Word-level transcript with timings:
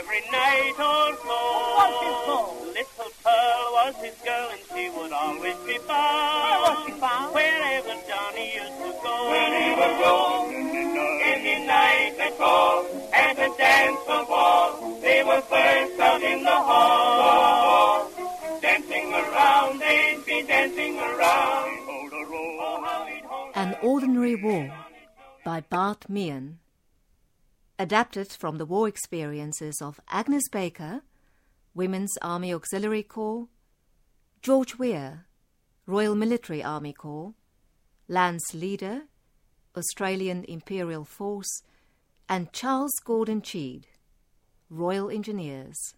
every 0.00 0.22
night 0.32 0.76
or 0.80 1.12
so. 1.20 1.38
What 1.76 1.90
was 1.92 2.00
his 2.08 2.18
fault? 2.26 2.56
Little 2.78 3.12
Pearl 3.24 3.66
was 3.78 3.94
his 4.00 4.16
girl, 4.24 4.48
and 4.54 4.62
she 4.72 4.84
would 4.96 5.12
always 5.12 5.58
be 5.68 5.76
found. 5.84 6.40
Where 6.44 6.60
was 6.64 6.78
she 6.86 6.92
found? 7.04 7.34
Wherever 7.36 7.94
Johnny 8.08 8.46
used 8.60 8.78
to 8.80 8.90
go. 9.04 9.14
When 9.32 9.50
he 9.60 9.68
would 9.78 9.96
go 10.00 10.16
in 11.28 11.38
the 11.48 11.56
night 11.66 12.14
at 12.18 12.32
fall, 12.40 12.86
at 13.12 13.36
a 13.46 13.50
dance 13.58 14.00
or 14.08 14.24
ball, 14.24 15.00
they 15.02 15.20
were 15.22 15.42
first 15.52 16.00
out 16.00 16.22
in 16.22 16.42
the 16.44 16.58
hall. 16.70 18.10
Dancing 18.62 19.12
around, 19.12 19.80
they'd 19.80 20.24
be 20.24 20.42
dancing 20.46 20.98
around. 20.98 21.66
How 22.80 23.06
he'd 23.06 23.24
hold 23.24 23.52
An 23.54 23.76
Ordinary 23.82 24.36
War 24.36 24.72
by 25.44 25.60
Bart 25.60 26.08
Meehan. 26.08 26.58
Adapted 27.80 28.30
from 28.30 28.58
the 28.58 28.66
war 28.66 28.86
experiences 28.86 29.80
of 29.80 30.02
Agnes 30.06 30.50
Baker, 30.52 31.00
Women's 31.72 32.14
Army 32.20 32.52
Auxiliary 32.52 33.02
Corps, 33.02 33.48
George 34.42 34.78
Weir, 34.78 35.24
Royal 35.86 36.14
Military 36.14 36.62
Army 36.62 36.92
Corps, 36.92 37.32
Lance 38.06 38.52
Leader, 38.52 39.04
Australian 39.74 40.44
Imperial 40.44 41.06
Force, 41.06 41.62
and 42.28 42.52
Charles 42.52 42.92
Gordon 43.02 43.40
Cheed, 43.40 43.84
Royal 44.68 45.08
Engineers. 45.08 45.94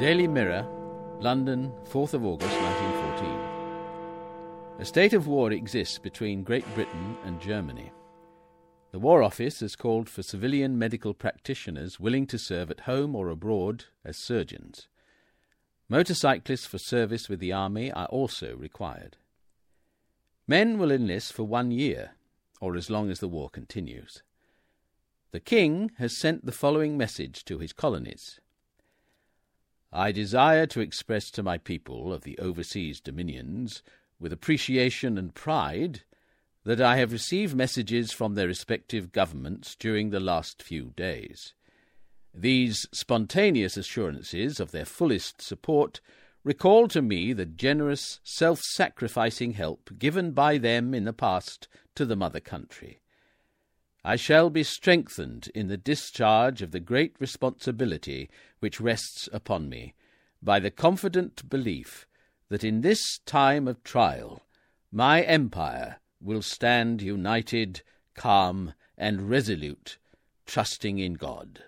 Daily 0.00 0.26
Mirror, 0.26 0.66
London, 1.20 1.70
4th 1.90 2.14
of 2.14 2.24
August 2.24 2.58
1914. 2.58 4.78
A 4.78 4.84
state 4.86 5.12
of 5.12 5.26
war 5.26 5.52
exists 5.52 5.98
between 5.98 6.42
Great 6.42 6.64
Britain 6.74 7.18
and 7.26 7.38
Germany. 7.38 7.92
The 8.92 8.98
War 8.98 9.22
Office 9.22 9.60
has 9.60 9.76
called 9.76 10.08
for 10.08 10.22
civilian 10.22 10.78
medical 10.78 11.12
practitioners 11.12 12.00
willing 12.00 12.26
to 12.28 12.38
serve 12.38 12.70
at 12.70 12.80
home 12.80 13.14
or 13.14 13.28
abroad 13.28 13.84
as 14.02 14.16
surgeons. 14.16 14.88
Motorcyclists 15.90 16.64
for 16.64 16.78
service 16.78 17.28
with 17.28 17.38
the 17.38 17.52
army 17.52 17.92
are 17.92 18.06
also 18.06 18.56
required. 18.56 19.18
Men 20.48 20.78
will 20.78 20.90
enlist 20.90 21.34
for 21.34 21.44
one 21.44 21.70
year, 21.70 22.12
or 22.58 22.74
as 22.74 22.88
long 22.88 23.10
as 23.10 23.20
the 23.20 23.28
war 23.28 23.50
continues. 23.50 24.22
The 25.32 25.40
King 25.40 25.90
has 25.98 26.16
sent 26.16 26.46
the 26.46 26.52
following 26.52 26.96
message 26.96 27.44
to 27.44 27.58
his 27.58 27.74
colonies. 27.74 28.40
I 29.92 30.12
desire 30.12 30.66
to 30.66 30.80
express 30.80 31.30
to 31.32 31.42
my 31.42 31.58
people 31.58 32.12
of 32.12 32.22
the 32.22 32.38
overseas 32.38 33.00
dominions, 33.00 33.82
with 34.20 34.32
appreciation 34.32 35.18
and 35.18 35.34
pride, 35.34 36.02
that 36.64 36.80
I 36.80 36.96
have 36.98 37.12
received 37.12 37.56
messages 37.56 38.12
from 38.12 38.34
their 38.34 38.46
respective 38.46 39.12
governments 39.12 39.74
during 39.74 40.10
the 40.10 40.20
last 40.20 40.62
few 40.62 40.92
days. 40.96 41.54
These 42.32 42.86
spontaneous 42.92 43.76
assurances 43.76 44.60
of 44.60 44.70
their 44.70 44.84
fullest 44.84 45.42
support 45.42 46.00
recall 46.44 46.86
to 46.88 47.02
me 47.02 47.32
the 47.32 47.46
generous, 47.46 48.20
self 48.22 48.60
sacrificing 48.60 49.52
help 49.52 49.90
given 49.98 50.30
by 50.30 50.58
them 50.58 50.94
in 50.94 51.04
the 51.04 51.12
past 51.12 51.66
to 51.96 52.06
the 52.06 52.16
mother 52.16 52.40
country. 52.40 53.00
I 54.02 54.16
shall 54.16 54.48
be 54.48 54.62
strengthened 54.62 55.50
in 55.54 55.68
the 55.68 55.76
discharge 55.76 56.62
of 56.62 56.70
the 56.70 56.80
great 56.80 57.16
responsibility 57.18 58.30
which 58.58 58.80
rests 58.80 59.28
upon 59.32 59.68
me 59.68 59.94
by 60.42 60.58
the 60.58 60.70
confident 60.70 61.48
belief 61.50 62.06
that 62.48 62.64
in 62.64 62.80
this 62.80 63.18
time 63.26 63.68
of 63.68 63.82
trial 63.84 64.42
my 64.90 65.22
empire 65.22 66.00
will 66.20 66.42
stand 66.42 67.02
united, 67.02 67.82
calm, 68.14 68.74
and 68.96 69.28
resolute, 69.28 69.98
trusting 70.46 70.98
in 70.98 71.14
God. 71.14 71.64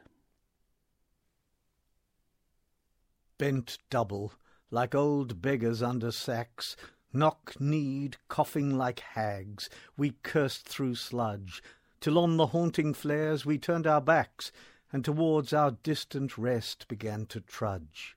Bent 3.38 3.78
double, 3.90 4.32
like 4.70 4.94
old 4.94 5.42
beggars 5.42 5.82
under 5.82 6.10
sacks, 6.10 6.76
knock 7.12 7.60
kneed, 7.60 8.16
coughing 8.28 8.76
like 8.76 9.00
hags, 9.00 9.68
we 9.96 10.14
cursed 10.22 10.66
through 10.66 10.94
sludge, 10.94 11.62
till 12.02 12.18
on 12.18 12.36
the 12.36 12.48
haunting 12.48 12.92
flares 12.92 13.46
we 13.46 13.56
turned 13.56 13.86
our 13.86 14.00
backs, 14.00 14.50
and 14.92 15.04
towards 15.04 15.52
our 15.52 15.70
distant 15.70 16.36
rest 16.36 16.88
began 16.88 17.24
to 17.24 17.40
trudge. 17.40 18.16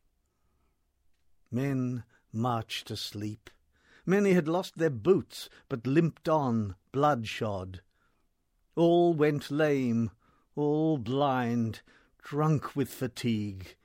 Men 1.52 2.04
marched 2.34 2.90
asleep. 2.90 3.52
Many 4.04 4.34
had 4.34 4.48
lost 4.48 4.78
their 4.78 4.90
boots, 4.90 5.50
but 5.70 5.86
limped 5.86 6.28
on, 6.28 6.76
bloodshod. 6.92 7.82
All 8.76 9.14
went 9.14 9.52
lame, 9.52 10.10
all 10.56 10.98
blind, 10.98 11.82
drunk 12.24 12.76
with 12.76 12.90
fatigue, 12.90 13.76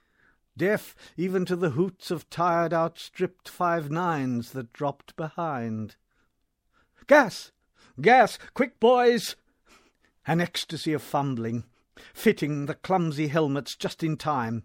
deaf 0.56 0.96
even 1.16 1.44
to 1.44 1.56
the 1.56 1.70
hoots 1.70 2.10
of 2.10 2.28
tired 2.30 2.72
outstripped 2.72 3.50
five 3.50 3.90
nines 3.90 4.52
that 4.52 4.72
dropped 4.72 5.14
behind. 5.14 5.96
Gas! 7.06 7.52
Gas! 8.00 8.38
Quick, 8.54 8.80
boys! 8.80 9.36
An 10.30 10.40
ecstasy 10.40 10.92
of 10.92 11.02
fumbling, 11.02 11.64
fitting 12.14 12.66
the 12.66 12.76
clumsy 12.76 13.26
helmets 13.26 13.74
just 13.74 14.04
in 14.04 14.16
time. 14.16 14.62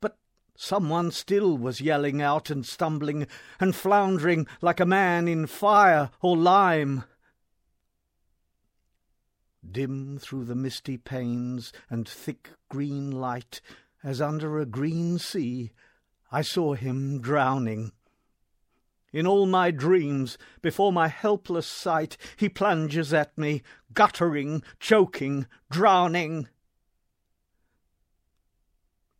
But 0.00 0.16
someone 0.54 1.10
still 1.10 1.58
was 1.58 1.80
yelling 1.80 2.22
out 2.22 2.50
and 2.50 2.64
stumbling 2.64 3.26
and 3.58 3.74
floundering 3.74 4.46
like 4.62 4.78
a 4.78 4.86
man 4.86 5.26
in 5.26 5.48
fire 5.48 6.12
or 6.22 6.36
lime. 6.36 7.02
Dim 9.68 10.18
through 10.18 10.44
the 10.44 10.54
misty 10.54 10.96
panes 10.96 11.72
and 11.88 12.08
thick 12.08 12.50
green 12.68 13.10
light, 13.10 13.60
as 14.04 14.20
under 14.20 14.60
a 14.60 14.66
green 14.66 15.18
sea, 15.18 15.72
I 16.30 16.42
saw 16.42 16.74
him 16.74 17.20
drowning. 17.20 17.90
In 19.12 19.26
all 19.26 19.46
my 19.46 19.70
dreams, 19.70 20.38
before 20.62 20.92
my 20.92 21.08
helpless 21.08 21.66
sight, 21.66 22.16
he 22.36 22.48
plunges 22.48 23.12
at 23.12 23.36
me, 23.36 23.62
guttering, 23.92 24.62
choking, 24.78 25.46
drowning. 25.70 26.48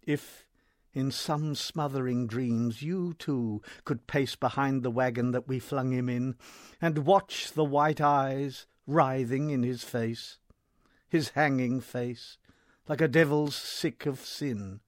If 0.02 0.46
in 0.92 1.10
some 1.10 1.54
smothering 1.54 2.26
dreams 2.26 2.82
you 2.82 3.14
too 3.14 3.62
could 3.84 4.06
pace 4.06 4.36
behind 4.36 4.82
the 4.82 4.90
wagon 4.90 5.32
that 5.32 5.48
we 5.48 5.58
flung 5.58 5.92
him 5.92 6.08
in, 6.08 6.36
and 6.80 7.06
watch 7.06 7.52
the 7.52 7.64
white 7.64 8.00
eyes 8.00 8.66
writhing 8.86 9.50
in 9.50 9.62
his 9.62 9.84
face, 9.84 10.38
his 11.08 11.30
hanging 11.30 11.80
face, 11.80 12.38
like 12.88 13.00
a 13.00 13.08
devil's 13.08 13.54
sick 13.54 14.06
of 14.06 14.20
sin. 14.20 14.80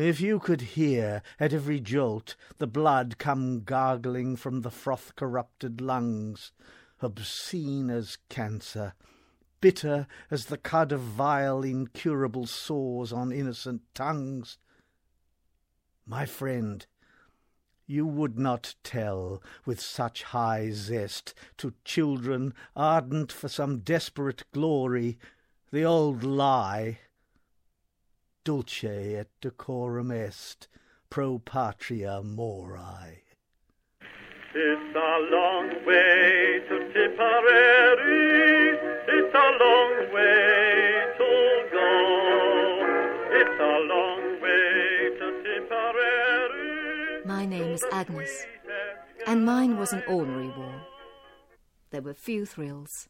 If 0.00 0.18
you 0.18 0.38
could 0.38 0.62
hear 0.62 1.22
at 1.38 1.52
every 1.52 1.78
jolt 1.78 2.34
the 2.56 2.66
blood 2.66 3.18
come 3.18 3.64
gargling 3.64 4.34
from 4.34 4.62
the 4.62 4.70
froth 4.70 5.14
corrupted 5.14 5.82
lungs, 5.82 6.52
obscene 7.02 7.90
as 7.90 8.16
cancer, 8.30 8.94
bitter 9.60 10.06
as 10.30 10.46
the 10.46 10.56
cud 10.56 10.92
of 10.92 11.02
vile 11.02 11.62
incurable 11.62 12.46
sores 12.46 13.12
on 13.12 13.30
innocent 13.30 13.82
tongues, 13.92 14.56
my 16.06 16.24
friend, 16.24 16.86
you 17.86 18.06
would 18.06 18.38
not 18.38 18.76
tell 18.82 19.42
with 19.66 19.82
such 19.82 20.22
high 20.22 20.70
zest 20.70 21.34
to 21.58 21.74
children 21.84 22.54
ardent 22.74 23.30
for 23.30 23.48
some 23.48 23.80
desperate 23.80 24.44
glory 24.50 25.18
the 25.70 25.84
old 25.84 26.24
lie 26.24 27.00
dulce 28.44 28.84
et 28.84 29.28
decorum 29.40 30.10
est 30.10 30.68
pro 31.10 31.38
patria 31.38 32.22
mori. 32.22 33.24
It's 34.54 34.96
a 34.96 35.18
long 35.30 35.68
way 35.86 36.60
to 36.68 36.78
Tipperary. 36.92 38.78
It's 39.06 39.34
a 39.34 39.48
long 39.64 40.12
way 40.12 41.06
to 41.18 41.30
go. 41.70 41.90
It's 43.30 43.60
a 43.60 43.76
long 43.94 44.40
way 44.42 45.10
to 45.18 45.26
Tipperary. 45.44 47.24
My 47.26 47.44
name 47.46 47.72
is 47.72 47.84
Agnes, 47.92 48.46
and 49.26 49.44
mine 49.44 49.76
was 49.76 49.92
an 49.92 50.02
ordinary 50.08 50.48
war. 50.48 50.86
There 51.90 52.02
were 52.02 52.14
few 52.14 52.46
thrills. 52.46 53.08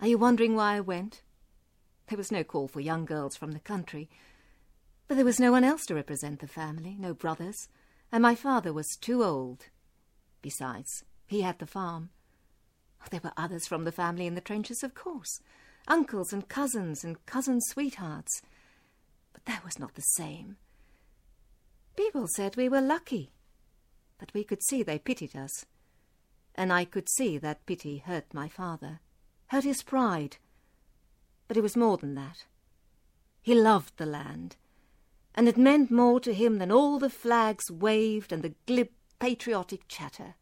Are 0.00 0.08
you 0.08 0.18
wondering 0.18 0.54
why 0.54 0.76
I 0.76 0.80
went? 0.80 1.22
There 2.08 2.18
was 2.18 2.32
no 2.32 2.44
call 2.44 2.68
for 2.68 2.80
young 2.80 3.04
girls 3.04 3.36
from 3.36 3.52
the 3.52 3.60
country, 3.60 4.08
but 5.08 5.16
there 5.16 5.24
was 5.24 5.40
no 5.40 5.52
one 5.52 5.64
else 5.64 5.86
to 5.86 5.94
represent 5.94 6.40
the 6.40 6.46
family, 6.46 6.96
no 6.98 7.14
brothers, 7.14 7.68
and 8.12 8.22
my 8.22 8.34
father 8.34 8.72
was 8.72 8.96
too 9.00 9.24
old. 9.24 9.66
Besides, 10.42 11.04
he 11.26 11.42
had 11.42 11.58
the 11.58 11.66
farm. 11.66 12.10
Oh, 13.02 13.06
there 13.10 13.20
were 13.22 13.32
others 13.36 13.66
from 13.66 13.84
the 13.84 13.92
family 13.92 14.26
in 14.26 14.34
the 14.34 14.40
trenches, 14.40 14.82
of 14.82 14.94
course 14.94 15.40
uncles 15.88 16.32
and 16.32 16.48
cousins 16.48 17.04
and 17.04 17.24
cousin 17.26 17.60
sweethearts. 17.60 18.42
But 19.32 19.44
that 19.44 19.64
was 19.64 19.78
not 19.78 19.94
the 19.94 20.02
same. 20.02 20.56
People 21.96 22.26
said 22.28 22.56
we 22.56 22.68
were 22.68 22.80
lucky, 22.80 23.32
but 24.18 24.32
we 24.34 24.44
could 24.44 24.62
see 24.64 24.82
they 24.82 24.98
pitied 24.98 25.36
us. 25.36 25.64
And 26.54 26.72
I 26.72 26.84
could 26.84 27.08
see 27.08 27.38
that 27.38 27.66
pity 27.66 27.98
hurt 27.98 28.32
my 28.32 28.48
father, 28.48 29.00
hurt 29.48 29.64
his 29.64 29.82
pride. 29.82 30.38
But 31.48 31.56
it 31.56 31.62
was 31.62 31.76
more 31.76 31.96
than 31.96 32.14
that. 32.14 32.44
He 33.42 33.54
loved 33.54 33.96
the 33.96 34.06
land, 34.06 34.56
and 35.34 35.48
it 35.48 35.56
meant 35.56 35.90
more 35.90 36.18
to 36.20 36.34
him 36.34 36.58
than 36.58 36.72
all 36.72 36.98
the 36.98 37.10
flags 37.10 37.70
waved 37.70 38.32
and 38.32 38.42
the 38.42 38.54
glib 38.66 38.88
patriotic 39.18 39.86
chatter. 39.88 40.34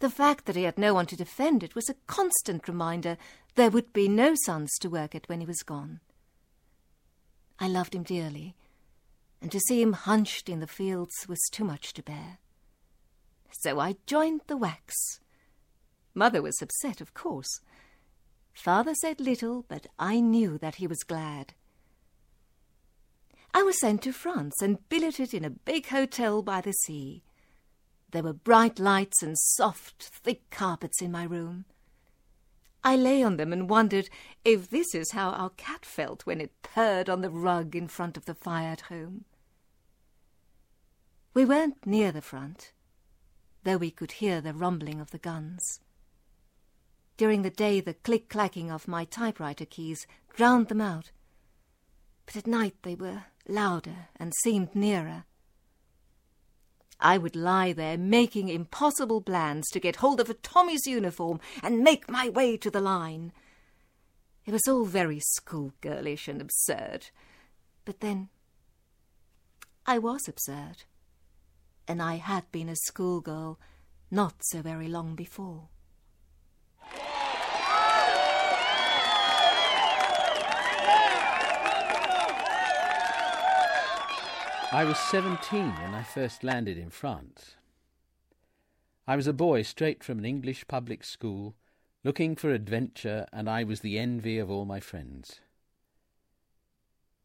The 0.00 0.10
fact 0.10 0.44
that 0.44 0.56
he 0.56 0.64
had 0.64 0.76
no 0.76 0.92
one 0.92 1.06
to 1.06 1.16
defend 1.16 1.62
it 1.62 1.74
was 1.74 1.88
a 1.88 1.96
constant 2.06 2.68
reminder 2.68 3.16
there 3.54 3.70
would 3.70 3.92
be 3.92 4.08
no 4.08 4.34
sons 4.44 4.76
to 4.80 4.90
work 4.90 5.14
it 5.14 5.28
when 5.28 5.40
he 5.40 5.46
was 5.46 5.62
gone. 5.62 6.00
I 7.58 7.68
loved 7.68 7.94
him 7.94 8.02
dearly, 8.02 8.54
and 9.40 9.50
to 9.52 9.60
see 9.60 9.80
him 9.80 9.94
hunched 9.94 10.48
in 10.48 10.60
the 10.60 10.66
fields 10.66 11.26
was 11.28 11.40
too 11.50 11.64
much 11.64 11.94
to 11.94 12.02
bear. 12.02 12.38
So 13.62 13.80
I 13.80 13.96
joined 14.06 14.42
the 14.46 14.58
WACS. 14.58 15.20
Mother 16.14 16.42
was 16.42 16.60
upset, 16.60 17.00
of 17.00 17.14
course. 17.14 17.60
Father 18.56 18.94
said 18.94 19.20
little, 19.20 19.64
but 19.68 19.86
I 19.98 20.18
knew 20.18 20.58
that 20.58 20.76
he 20.76 20.86
was 20.86 21.04
glad. 21.04 21.52
I 23.52 23.62
was 23.62 23.78
sent 23.78 24.02
to 24.02 24.12
France 24.12 24.60
and 24.60 24.88
billeted 24.88 25.32
in 25.34 25.44
a 25.44 25.50
big 25.50 25.88
hotel 25.88 26.42
by 26.42 26.62
the 26.62 26.72
sea. 26.72 27.22
There 28.10 28.22
were 28.22 28.32
bright 28.32 28.78
lights 28.78 29.22
and 29.22 29.36
soft, 29.38 30.02
thick 30.02 30.48
carpets 30.50 31.02
in 31.02 31.12
my 31.12 31.24
room. 31.24 31.66
I 32.82 32.96
lay 32.96 33.22
on 33.22 33.36
them 33.36 33.52
and 33.52 33.68
wondered 33.68 34.08
if 34.44 34.70
this 34.70 34.94
is 34.94 35.12
how 35.12 35.30
our 35.30 35.50
cat 35.50 35.84
felt 35.84 36.24
when 36.24 36.40
it 36.40 36.62
purred 36.62 37.10
on 37.10 37.20
the 37.20 37.30
rug 37.30 37.76
in 37.76 37.88
front 37.88 38.16
of 38.16 38.24
the 38.24 38.34
fire 38.34 38.72
at 38.72 38.82
home. 38.82 39.26
We 41.34 41.44
weren't 41.44 41.86
near 41.86 42.10
the 42.10 42.22
front, 42.22 42.72
though 43.64 43.76
we 43.76 43.90
could 43.90 44.12
hear 44.12 44.40
the 44.40 44.54
rumbling 44.54 44.98
of 45.00 45.10
the 45.10 45.18
guns. 45.18 45.80
During 47.16 47.42
the 47.42 47.50
day, 47.50 47.80
the 47.80 47.94
click 47.94 48.28
clacking 48.28 48.70
of 48.70 48.88
my 48.88 49.04
typewriter 49.04 49.64
keys 49.64 50.06
drowned 50.34 50.68
them 50.68 50.80
out, 50.80 51.12
but 52.26 52.36
at 52.36 52.46
night 52.46 52.74
they 52.82 52.94
were 52.94 53.24
louder 53.48 54.08
and 54.16 54.34
seemed 54.42 54.74
nearer. 54.74 55.24
I 57.00 57.18
would 57.18 57.36
lie 57.36 57.72
there 57.72 57.98
making 57.98 58.48
impossible 58.48 59.20
plans 59.20 59.68
to 59.70 59.80
get 59.80 59.96
hold 59.96 60.20
of 60.20 60.30
a 60.30 60.34
Tommy's 60.34 60.86
uniform 60.86 61.40
and 61.62 61.84
make 61.84 62.08
my 62.08 62.28
way 62.28 62.56
to 62.58 62.70
the 62.70 62.80
line. 62.80 63.32
It 64.44 64.52
was 64.52 64.66
all 64.68 64.84
very 64.84 65.20
schoolgirlish 65.20 66.28
and 66.28 66.40
absurd. 66.40 67.08
But 67.84 68.00
then 68.00 68.28
I 69.86 69.98
was 69.98 70.26
absurd. 70.26 70.84
And 71.86 72.02
I 72.02 72.16
had 72.16 72.50
been 72.50 72.68
a 72.68 72.76
schoolgirl 72.76 73.58
not 74.10 74.36
so 74.40 74.62
very 74.62 74.88
long 74.88 75.14
before. 75.14 75.68
I 84.72 84.84
was 84.84 84.98
17 84.98 85.76
when 85.76 85.94
I 85.94 86.02
first 86.02 86.42
landed 86.42 86.76
in 86.76 86.90
France. 86.90 87.54
I 89.06 89.14
was 89.14 89.28
a 89.28 89.32
boy 89.32 89.62
straight 89.62 90.02
from 90.02 90.18
an 90.18 90.24
English 90.24 90.66
public 90.66 91.04
school, 91.04 91.54
looking 92.02 92.34
for 92.34 92.50
adventure, 92.50 93.26
and 93.32 93.48
I 93.48 93.62
was 93.62 93.80
the 93.80 93.96
envy 93.96 94.38
of 94.38 94.50
all 94.50 94.64
my 94.64 94.80
friends. 94.80 95.40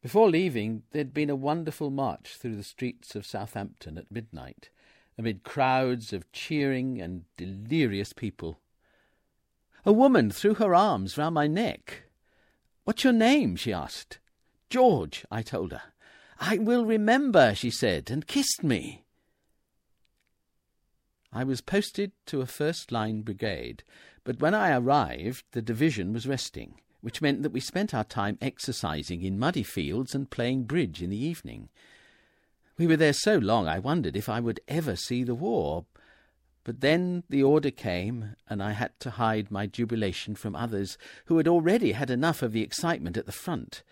Before 0.02 0.30
leaving, 0.30 0.84
there'd 0.92 1.12
been 1.12 1.30
a 1.30 1.36
wonderful 1.36 1.90
march 1.90 2.36
through 2.36 2.54
the 2.54 2.62
streets 2.62 3.16
of 3.16 3.26
Southampton 3.26 3.98
at 3.98 4.10
midnight, 4.10 4.70
amid 5.18 5.42
crowds 5.42 6.12
of 6.12 6.30
cheering 6.30 7.00
and 7.00 7.24
delirious 7.36 8.12
people. 8.12 8.60
A 9.84 9.92
woman 9.92 10.30
threw 10.30 10.54
her 10.54 10.76
arms 10.76 11.18
round 11.18 11.34
my 11.34 11.48
neck. 11.48 12.04
What's 12.84 13.02
your 13.02 13.12
name? 13.12 13.56
she 13.56 13.72
asked. 13.72 14.20
George, 14.70 15.24
I 15.28 15.42
told 15.42 15.72
her. 15.72 15.91
I 16.44 16.58
will 16.58 16.84
remember, 16.84 17.54
she 17.54 17.70
said, 17.70 18.10
and 18.10 18.26
kissed 18.26 18.64
me. 18.64 19.04
I 21.32 21.44
was 21.44 21.60
posted 21.60 22.10
to 22.26 22.40
a 22.40 22.46
first 22.46 22.90
line 22.90 23.22
brigade, 23.22 23.84
but 24.24 24.40
when 24.40 24.52
I 24.52 24.76
arrived, 24.76 25.44
the 25.52 25.62
division 25.62 26.12
was 26.12 26.26
resting, 26.26 26.80
which 27.00 27.22
meant 27.22 27.44
that 27.44 27.52
we 27.52 27.60
spent 27.60 27.94
our 27.94 28.02
time 28.02 28.38
exercising 28.40 29.22
in 29.22 29.38
muddy 29.38 29.62
fields 29.62 30.16
and 30.16 30.28
playing 30.28 30.64
bridge 30.64 31.00
in 31.00 31.10
the 31.10 31.24
evening. 31.24 31.68
We 32.76 32.88
were 32.88 32.96
there 32.96 33.12
so 33.12 33.38
long 33.38 33.68
I 33.68 33.78
wondered 33.78 34.16
if 34.16 34.28
I 34.28 34.40
would 34.40 34.58
ever 34.66 34.96
see 34.96 35.22
the 35.22 35.36
war. 35.36 35.86
But 36.64 36.80
then 36.80 37.22
the 37.28 37.44
order 37.44 37.70
came, 37.70 38.34
and 38.50 38.60
I 38.60 38.72
had 38.72 38.98
to 39.00 39.10
hide 39.10 39.52
my 39.52 39.68
jubilation 39.68 40.34
from 40.34 40.56
others 40.56 40.98
who 41.26 41.36
had 41.36 41.46
already 41.46 41.92
had 41.92 42.10
enough 42.10 42.42
of 42.42 42.50
the 42.50 42.62
excitement 42.62 43.16
at 43.16 43.26
the 43.26 43.32
front. 43.32 43.84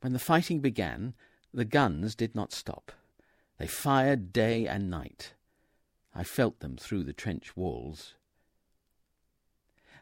When 0.00 0.12
the 0.12 0.18
fighting 0.18 0.60
began, 0.60 1.14
the 1.52 1.64
guns 1.64 2.14
did 2.14 2.34
not 2.34 2.52
stop. 2.52 2.92
They 3.58 3.66
fired 3.66 4.32
day 4.32 4.66
and 4.66 4.90
night. 4.90 5.32
I 6.14 6.24
felt 6.24 6.60
them 6.60 6.76
through 6.76 7.04
the 7.04 7.12
trench 7.12 7.56
walls. 7.56 8.14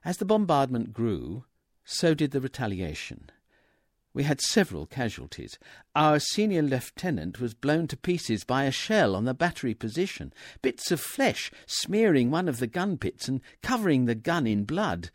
As 0.04 0.18
the 0.18 0.24
bombardment 0.24 0.92
grew, 0.92 1.44
so 1.84 2.14
did 2.14 2.32
the 2.32 2.40
retaliation. 2.40 3.30
We 4.12 4.22
had 4.22 4.40
several 4.40 4.86
casualties. 4.86 5.58
Our 5.96 6.20
senior 6.20 6.62
lieutenant 6.62 7.40
was 7.40 7.52
blown 7.52 7.88
to 7.88 7.96
pieces 7.96 8.44
by 8.44 8.64
a 8.64 8.70
shell 8.70 9.16
on 9.16 9.24
the 9.24 9.34
battery 9.34 9.74
position, 9.74 10.32
bits 10.62 10.92
of 10.92 11.00
flesh 11.00 11.50
smearing 11.66 12.30
one 12.30 12.48
of 12.48 12.58
the 12.58 12.68
gun 12.68 12.96
pits 12.96 13.26
and 13.26 13.40
covering 13.60 14.04
the 14.04 14.14
gun 14.14 14.46
in 14.46 14.64
blood. 14.64 15.10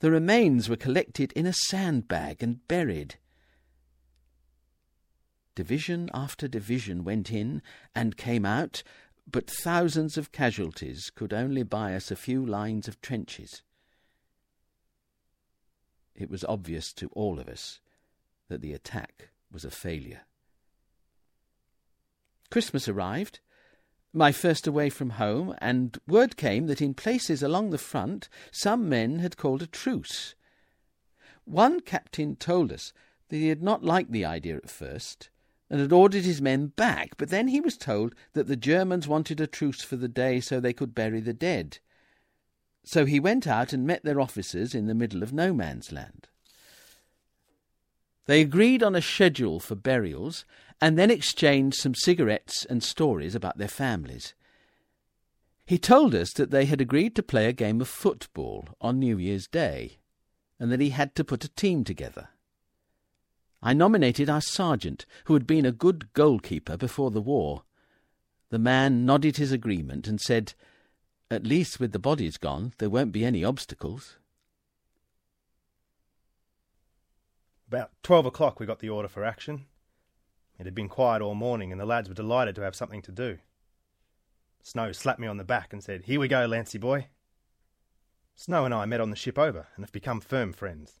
The 0.00 0.10
remains 0.10 0.68
were 0.68 0.76
collected 0.76 1.32
in 1.32 1.46
a 1.46 1.54
sandbag 1.54 2.42
and 2.42 2.66
buried. 2.68 3.16
Division 5.56 6.10
after 6.12 6.46
division 6.46 7.02
went 7.02 7.32
in 7.32 7.62
and 7.94 8.18
came 8.18 8.44
out, 8.44 8.82
but 9.26 9.50
thousands 9.50 10.18
of 10.18 10.30
casualties 10.30 11.10
could 11.14 11.32
only 11.32 11.62
buy 11.62 11.94
us 11.94 12.10
a 12.10 12.16
few 12.16 12.44
lines 12.44 12.86
of 12.86 13.00
trenches. 13.00 13.62
It 16.14 16.28
was 16.28 16.44
obvious 16.44 16.92
to 16.94 17.08
all 17.08 17.40
of 17.40 17.48
us 17.48 17.80
that 18.48 18.60
the 18.60 18.74
attack 18.74 19.30
was 19.50 19.64
a 19.64 19.70
failure. 19.70 20.26
Christmas 22.50 22.86
arrived, 22.86 23.40
my 24.12 24.32
first 24.32 24.66
away 24.66 24.90
from 24.90 25.10
home, 25.10 25.54
and 25.58 25.98
word 26.06 26.36
came 26.36 26.66
that 26.66 26.82
in 26.82 26.92
places 26.92 27.42
along 27.42 27.70
the 27.70 27.78
front 27.78 28.28
some 28.50 28.90
men 28.90 29.20
had 29.20 29.38
called 29.38 29.62
a 29.62 29.66
truce. 29.66 30.34
One 31.46 31.80
captain 31.80 32.36
told 32.36 32.72
us 32.72 32.92
that 33.28 33.36
he 33.36 33.48
had 33.48 33.62
not 33.62 33.82
liked 33.82 34.12
the 34.12 34.24
idea 34.26 34.56
at 34.56 34.70
first, 34.70 35.30
and 35.68 35.80
had 35.80 35.92
ordered 35.92 36.24
his 36.24 36.40
men 36.40 36.68
back, 36.68 37.16
but 37.16 37.28
then 37.28 37.48
he 37.48 37.60
was 37.60 37.76
told 37.76 38.14
that 38.34 38.46
the 38.46 38.56
Germans 38.56 39.08
wanted 39.08 39.40
a 39.40 39.46
truce 39.46 39.82
for 39.82 39.96
the 39.96 40.08
day 40.08 40.40
so 40.40 40.60
they 40.60 40.72
could 40.72 40.94
bury 40.94 41.20
the 41.20 41.32
dead. 41.32 41.78
So 42.84 43.04
he 43.04 43.18
went 43.18 43.46
out 43.46 43.72
and 43.72 43.86
met 43.86 44.04
their 44.04 44.20
officers 44.20 44.74
in 44.74 44.86
the 44.86 44.94
middle 44.94 45.22
of 45.22 45.32
no 45.32 45.52
man's 45.52 45.90
land. 45.90 46.28
They 48.26 48.40
agreed 48.40 48.82
on 48.82 48.94
a 48.94 49.02
schedule 49.02 49.60
for 49.60 49.74
burials 49.74 50.44
and 50.80 50.98
then 50.98 51.10
exchanged 51.10 51.78
some 51.78 51.94
cigarettes 51.94 52.64
and 52.64 52.82
stories 52.82 53.34
about 53.34 53.58
their 53.58 53.68
families. 53.68 54.34
He 55.64 55.78
told 55.78 56.14
us 56.14 56.32
that 56.34 56.50
they 56.50 56.66
had 56.66 56.80
agreed 56.80 57.16
to 57.16 57.22
play 57.22 57.46
a 57.46 57.52
game 57.52 57.80
of 57.80 57.88
football 57.88 58.68
on 58.80 59.00
New 59.00 59.18
Year's 59.18 59.48
Day 59.48 59.98
and 60.60 60.70
that 60.70 60.80
he 60.80 60.90
had 60.90 61.14
to 61.16 61.24
put 61.24 61.44
a 61.44 61.48
team 61.48 61.82
together. 61.82 62.28
I 63.62 63.72
nominated 63.72 64.28
our 64.28 64.40
sergeant, 64.40 65.06
who 65.24 65.34
had 65.34 65.46
been 65.46 65.66
a 65.66 65.72
good 65.72 66.12
goalkeeper 66.12 66.76
before 66.76 67.10
the 67.10 67.20
war. 67.20 67.62
The 68.50 68.58
man 68.58 69.04
nodded 69.04 69.38
his 69.38 69.52
agreement 69.52 70.06
and 70.06 70.20
said, 70.20 70.54
At 71.30 71.46
least 71.46 71.80
with 71.80 71.92
the 71.92 71.98
bodies 71.98 72.36
gone, 72.36 72.72
there 72.78 72.90
won't 72.90 73.12
be 73.12 73.24
any 73.24 73.44
obstacles. 73.44 74.18
About 77.66 77.90
twelve 78.02 78.26
o'clock, 78.26 78.60
we 78.60 78.66
got 78.66 78.78
the 78.78 78.90
order 78.90 79.08
for 79.08 79.24
action. 79.24 79.66
It 80.58 80.66
had 80.66 80.74
been 80.74 80.88
quiet 80.88 81.20
all 81.20 81.34
morning, 81.34 81.72
and 81.72 81.80
the 81.80 81.86
lads 81.86 82.08
were 82.08 82.14
delighted 82.14 82.54
to 82.54 82.62
have 82.62 82.76
something 82.76 83.02
to 83.02 83.12
do. 83.12 83.38
Snow 84.62 84.92
slapped 84.92 85.20
me 85.20 85.26
on 85.26 85.36
the 85.36 85.44
back 85.44 85.72
and 85.72 85.82
said, 85.82 86.04
Here 86.04 86.20
we 86.20 86.28
go, 86.28 86.46
Lancy 86.46 86.78
boy. 86.78 87.08
Snow 88.34 88.64
and 88.64 88.74
I 88.74 88.84
met 88.84 89.00
on 89.00 89.10
the 89.10 89.16
ship 89.16 89.38
over 89.38 89.66
and 89.74 89.84
have 89.84 89.92
become 89.92 90.20
firm 90.20 90.52
friends. 90.52 91.00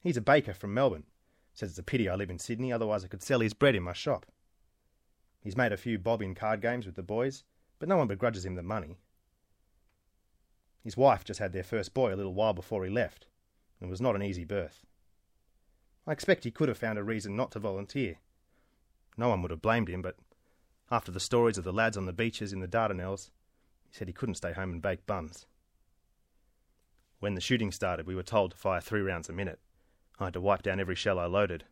He's 0.00 0.16
a 0.16 0.22
baker 0.22 0.54
from 0.54 0.74
Melbourne, 0.74 1.04
Says 1.58 1.70
it's 1.70 1.78
a 1.80 1.82
pity 1.82 2.08
I 2.08 2.14
live 2.14 2.30
in 2.30 2.38
Sydney, 2.38 2.72
otherwise 2.72 3.04
I 3.04 3.08
could 3.08 3.20
sell 3.20 3.40
his 3.40 3.52
bread 3.52 3.74
in 3.74 3.82
my 3.82 3.92
shop. 3.92 4.26
He's 5.40 5.56
made 5.56 5.72
a 5.72 5.76
few 5.76 5.98
bob 5.98 6.22
in 6.22 6.36
card 6.36 6.60
games 6.60 6.86
with 6.86 6.94
the 6.94 7.02
boys, 7.02 7.42
but 7.80 7.88
no 7.88 7.96
one 7.96 8.06
begrudges 8.06 8.46
him 8.46 8.54
the 8.54 8.62
money. 8.62 9.00
His 10.84 10.96
wife 10.96 11.24
just 11.24 11.40
had 11.40 11.52
their 11.52 11.64
first 11.64 11.94
boy 11.94 12.14
a 12.14 12.16
little 12.16 12.32
while 12.32 12.52
before 12.52 12.84
he 12.84 12.90
left, 12.90 13.26
and 13.80 13.88
it 13.88 13.90
was 13.90 14.00
not 14.00 14.14
an 14.14 14.22
easy 14.22 14.44
birth. 14.44 14.86
I 16.06 16.12
expect 16.12 16.44
he 16.44 16.52
could 16.52 16.68
have 16.68 16.78
found 16.78 16.96
a 16.96 17.02
reason 17.02 17.34
not 17.34 17.50
to 17.50 17.58
volunteer. 17.58 18.18
No 19.16 19.28
one 19.28 19.42
would 19.42 19.50
have 19.50 19.60
blamed 19.60 19.88
him, 19.88 20.00
but 20.00 20.14
after 20.92 21.10
the 21.10 21.18
stories 21.18 21.58
of 21.58 21.64
the 21.64 21.72
lads 21.72 21.96
on 21.96 22.06
the 22.06 22.12
beaches 22.12 22.52
in 22.52 22.60
the 22.60 22.68
Dardanelles, 22.68 23.30
he 23.90 23.96
said 23.96 24.06
he 24.06 24.14
couldn't 24.14 24.36
stay 24.36 24.52
home 24.52 24.70
and 24.70 24.80
bake 24.80 25.06
buns. 25.06 25.46
When 27.18 27.34
the 27.34 27.40
shooting 27.40 27.72
started, 27.72 28.06
we 28.06 28.14
were 28.14 28.22
told 28.22 28.52
to 28.52 28.56
fire 28.56 28.80
three 28.80 29.00
rounds 29.00 29.28
a 29.28 29.32
minute. 29.32 29.58
I 30.20 30.24
had 30.24 30.34
to 30.34 30.40
wipe 30.40 30.62
down 30.62 30.80
every 30.80 30.94
shell 30.94 31.18
I 31.18 31.26
loaded. 31.26 31.64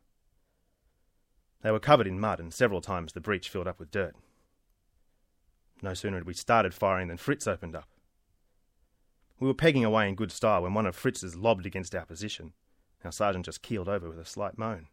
They 1.62 1.70
were 1.70 1.80
covered 1.80 2.06
in 2.06 2.20
mud, 2.20 2.38
and 2.38 2.54
several 2.54 2.80
times 2.80 3.12
the 3.12 3.20
breech 3.20 3.48
filled 3.48 3.66
up 3.66 3.80
with 3.80 3.90
dirt. 3.90 4.14
No 5.82 5.94
sooner 5.94 6.16
had 6.16 6.26
we 6.26 6.34
started 6.34 6.72
firing 6.72 7.08
than 7.08 7.16
Fritz 7.16 7.46
opened 7.46 7.74
up. 7.74 7.88
We 9.38 9.46
were 9.48 9.54
pegging 9.54 9.84
away 9.84 10.08
in 10.08 10.14
good 10.14 10.32
style 10.32 10.62
when 10.62 10.74
one 10.74 10.86
of 10.86 10.96
Fritz's 10.96 11.36
lobbed 11.36 11.66
against 11.66 11.94
our 11.94 12.06
position. 12.06 12.52
Our 13.04 13.12
sergeant 13.12 13.44
just 13.44 13.62
keeled 13.62 13.88
over 13.88 14.08
with 14.08 14.18
a 14.18 14.24
slight 14.24 14.56
moan. 14.56 14.86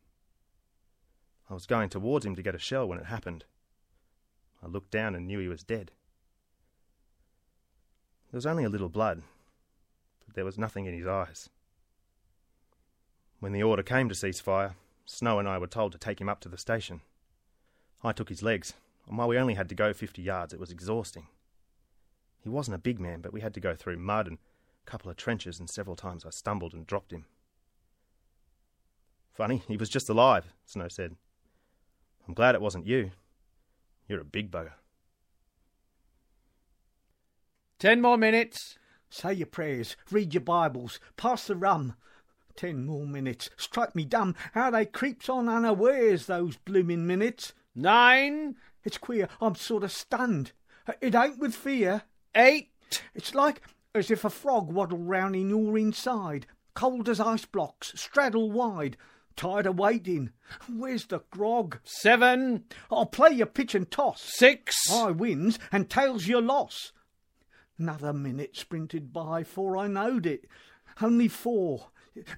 I 1.49 1.53
was 1.53 1.65
going 1.65 1.89
towards 1.89 2.25
him 2.25 2.35
to 2.35 2.43
get 2.43 2.55
a 2.55 2.59
shell 2.59 2.87
when 2.87 2.99
it 2.99 3.05
happened. 3.05 3.45
I 4.61 4.67
looked 4.67 4.91
down 4.91 5.15
and 5.15 5.27
knew 5.27 5.39
he 5.39 5.47
was 5.47 5.63
dead. 5.63 5.91
There 8.31 8.37
was 8.37 8.45
only 8.45 8.63
a 8.63 8.69
little 8.69 8.89
blood, 8.89 9.21
but 10.25 10.35
there 10.35 10.45
was 10.45 10.57
nothing 10.57 10.85
in 10.85 10.93
his 10.93 11.07
eyes. 11.07 11.49
When 13.43 13.51
the 13.51 13.61
order 13.61 13.83
came 13.83 14.07
to 14.07 14.15
cease 14.15 14.39
fire, 14.39 14.77
Snow 15.05 15.37
and 15.37 15.49
I 15.49 15.57
were 15.57 15.67
told 15.67 15.91
to 15.91 15.97
take 15.97 16.21
him 16.21 16.29
up 16.29 16.39
to 16.39 16.47
the 16.47 16.57
station. 16.57 17.01
I 18.01 18.13
took 18.13 18.29
his 18.29 18.41
legs, 18.41 18.71
and 19.05 19.17
while 19.17 19.27
we 19.27 19.37
only 19.37 19.55
had 19.55 19.67
to 19.67 19.75
go 19.75 19.91
fifty 19.91 20.21
yards, 20.21 20.53
it 20.53 20.61
was 20.61 20.71
exhausting. 20.71 21.27
He 22.39 22.47
wasn't 22.47 22.75
a 22.75 22.77
big 22.77 23.01
man, 23.01 23.19
but 23.19 23.33
we 23.33 23.41
had 23.41 23.53
to 23.55 23.59
go 23.59 23.75
through 23.75 23.97
mud 23.97 24.27
and 24.27 24.37
a 24.37 24.89
couple 24.89 25.11
of 25.11 25.17
trenches, 25.17 25.59
and 25.59 25.69
several 25.69 25.97
times 25.97 26.25
I 26.25 26.29
stumbled 26.29 26.73
and 26.73 26.87
dropped 26.87 27.11
him. 27.11 27.25
Funny, 29.33 29.61
he 29.67 29.75
was 29.75 29.89
just 29.89 30.07
alive, 30.07 30.45
Snow 30.63 30.87
said. 30.87 31.17
I'm 32.25 32.33
glad 32.33 32.55
it 32.55 32.61
wasn't 32.61 32.87
you. 32.87 33.11
You're 34.07 34.21
a 34.21 34.23
big 34.23 34.51
bugger. 34.51 34.75
Ten 37.77 37.99
more 37.99 38.17
minutes. 38.17 38.77
Say 39.09 39.33
your 39.33 39.47
prayers, 39.47 39.97
read 40.09 40.33
your 40.33 40.39
Bibles, 40.39 41.01
pass 41.17 41.45
the 41.45 41.57
rum. 41.57 41.95
Ten 42.55 42.85
more 42.85 43.05
minutes. 43.05 43.49
Strike 43.57 43.95
me 43.95 44.05
dumb 44.05 44.35
how 44.53 44.69
they 44.69 44.85
creeps 44.85 45.27
on 45.27 45.49
unawares, 45.49 46.27
those 46.27 46.57
bloomin' 46.57 47.07
minutes. 47.07 47.53
Nine. 47.75 48.55
It's 48.83 48.97
queer, 48.97 49.27
I'm 49.41 49.55
sort 49.55 49.83
of 49.83 49.91
stunned. 49.91 50.51
It 51.01 51.15
ain't 51.15 51.39
with 51.39 51.55
fear. 51.55 52.03
Eight. 52.35 52.69
It's 53.15 53.33
like 53.33 53.61
as 53.95 54.11
if 54.11 54.25
a 54.25 54.29
frog 54.29 54.71
waddled 54.71 55.07
round 55.07 55.35
in 55.35 55.49
your 55.49 55.77
inside, 55.77 56.47
cold 56.73 57.07
as 57.07 57.19
ice 57.19 57.45
blocks, 57.45 57.93
straddle 57.95 58.51
wide. 58.51 58.97
Tired 59.35 59.65
of 59.65 59.79
waiting. 59.79 60.29
Where's 60.71 61.05
the 61.05 61.21
grog? 61.31 61.79
Seven. 61.83 62.65
I'll 62.91 63.07
play 63.07 63.31
you 63.31 63.47
pitch 63.47 63.73
and 63.73 63.89
toss. 63.89 64.21
Six. 64.21 64.75
I 64.91 65.09
wins 65.09 65.57
and 65.71 65.89
tails 65.89 66.27
your 66.27 66.41
loss. 66.41 66.91
Another 67.79 68.13
minute 68.13 68.55
sprinted 68.55 69.11
by 69.11 69.39
before 69.39 69.75
I 69.75 69.87
knowed 69.87 70.27
it. 70.27 70.45
Only 71.01 71.27
four. 71.27 71.87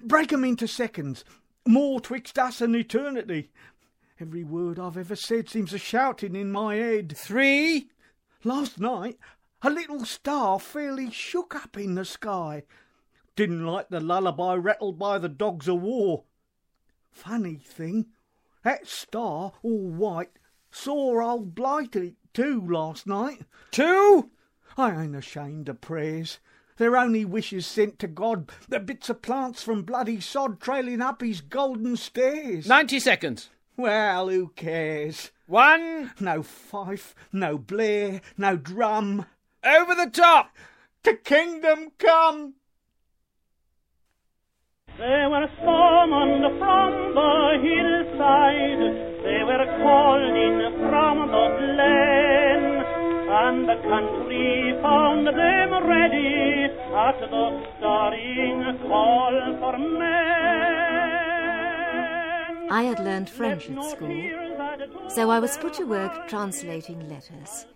Break 0.02 0.32
'em 0.32 0.44
into 0.44 0.66
seconds. 0.66 1.24
More 1.66 2.00
twixt 2.00 2.38
us 2.38 2.60
and 2.60 2.74
eternity. 2.74 3.50
Every 4.18 4.44
word 4.44 4.78
I've 4.78 4.96
ever 4.96 5.16
said 5.16 5.48
seems 5.48 5.72
a 5.72 5.78
shouting 5.78 6.34
in 6.34 6.50
my 6.50 6.76
head. 6.76 7.16
Three. 7.16 7.90
Last 8.44 8.78
night, 8.80 9.18
a 9.62 9.70
little 9.70 10.04
star 10.04 10.58
fairly 10.60 11.10
shook 11.10 11.54
up 11.54 11.76
in 11.76 11.94
the 11.94 12.04
sky. 12.04 12.62
Didn't 13.34 13.66
like 13.66 13.88
the 13.88 14.00
lullaby 14.00 14.54
rattled 14.54 14.98
by 14.98 15.18
the 15.18 15.28
dogs 15.28 15.68
of 15.68 15.82
war. 15.82 16.24
Funny 17.10 17.56
thing, 17.56 18.06
that 18.62 18.86
star, 18.86 19.52
all 19.62 19.90
white, 19.90 20.38
saw 20.70 21.20
old 21.20 21.54
Blighty 21.54 22.16
too 22.32 22.60
last 22.66 23.06
night. 23.06 23.42
Two. 23.70 24.30
I 24.76 25.02
ain't 25.02 25.16
ashamed 25.16 25.68
of 25.68 25.80
prayers. 25.80 26.38
They're 26.76 26.96
only 26.96 27.24
wishes 27.24 27.66
sent 27.66 27.98
to 28.00 28.06
God, 28.06 28.50
the 28.68 28.80
bits 28.80 29.08
of 29.08 29.22
plants 29.22 29.62
from 29.62 29.82
bloody 29.82 30.20
sod 30.20 30.60
trailing 30.60 31.00
up 31.00 31.22
his 31.22 31.40
golden 31.40 31.96
stairs. 31.96 32.66
Ninety 32.66 33.00
seconds. 33.00 33.50
Well, 33.76 34.28
who 34.28 34.48
cares? 34.56 35.30
One. 35.46 36.12
No 36.18 36.42
fife, 36.42 37.14
no 37.32 37.58
blare, 37.58 38.20
no 38.36 38.56
drum. 38.56 39.26
Over 39.64 39.94
the 39.94 40.10
top. 40.10 40.54
To 41.04 41.14
kingdom 41.14 41.92
come! 41.98 42.54
There 44.98 45.28
were 45.28 45.46
some 45.58 46.12
on 46.12 46.40
the 46.42 46.48
from 46.58 47.14
the 47.14 47.58
hillside, 47.62 48.95
the 53.66 53.76
country 53.82 54.78
found 54.80 55.26
them 55.26 55.70
ready 55.88 56.70
at 56.94 57.18
the 57.20 58.78
call 58.86 59.56
for 59.58 59.76
men. 59.76 60.36
I 62.70 62.82
had 62.84 63.00
learned 63.00 63.28
French 63.28 63.68
at 63.68 63.82
school, 63.90 65.08
so 65.08 65.30
I 65.30 65.40
was 65.40 65.58
put 65.58 65.74
to 65.74 65.84
work 65.84 66.28
translating 66.28 67.08
letters, 67.08 67.66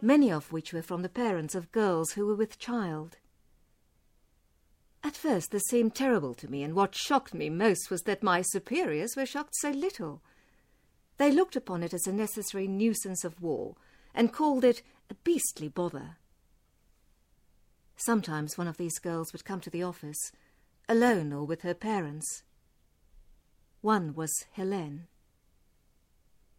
many 0.00 0.32
of 0.32 0.52
which 0.52 0.72
were 0.72 0.80
from 0.80 1.02
the 1.02 1.10
parents 1.10 1.54
of 1.54 1.70
girls 1.70 2.12
who 2.12 2.24
were 2.24 2.34
with 2.34 2.58
child. 2.58 3.18
At 5.04 5.16
first, 5.16 5.50
this 5.50 5.64
seemed 5.68 5.94
terrible 5.94 6.32
to 6.34 6.50
me, 6.50 6.62
and 6.62 6.74
what 6.74 6.94
shocked 6.94 7.34
me 7.34 7.50
most 7.50 7.90
was 7.90 8.02
that 8.02 8.22
my 8.22 8.40
superiors 8.40 9.16
were 9.16 9.26
shocked 9.26 9.54
so 9.56 9.68
little. 9.70 10.22
They 11.18 11.30
looked 11.30 11.56
upon 11.56 11.82
it 11.82 11.92
as 11.92 12.06
a 12.06 12.12
necessary 12.12 12.66
nuisance 12.66 13.22
of 13.22 13.42
war 13.42 13.76
and 14.14 14.32
called 14.32 14.64
it 14.64 14.82
a 15.10 15.14
beastly 15.14 15.68
bother. 15.68 16.16
Sometimes 17.96 18.58
one 18.58 18.68
of 18.68 18.76
these 18.76 18.98
girls 18.98 19.32
would 19.32 19.44
come 19.44 19.60
to 19.60 19.70
the 19.70 19.82
office, 19.82 20.32
alone 20.88 21.32
or 21.32 21.44
with 21.44 21.62
her 21.62 21.74
parents. 21.74 22.42
One 23.80 24.14
was 24.14 24.44
Helene. 24.52 25.06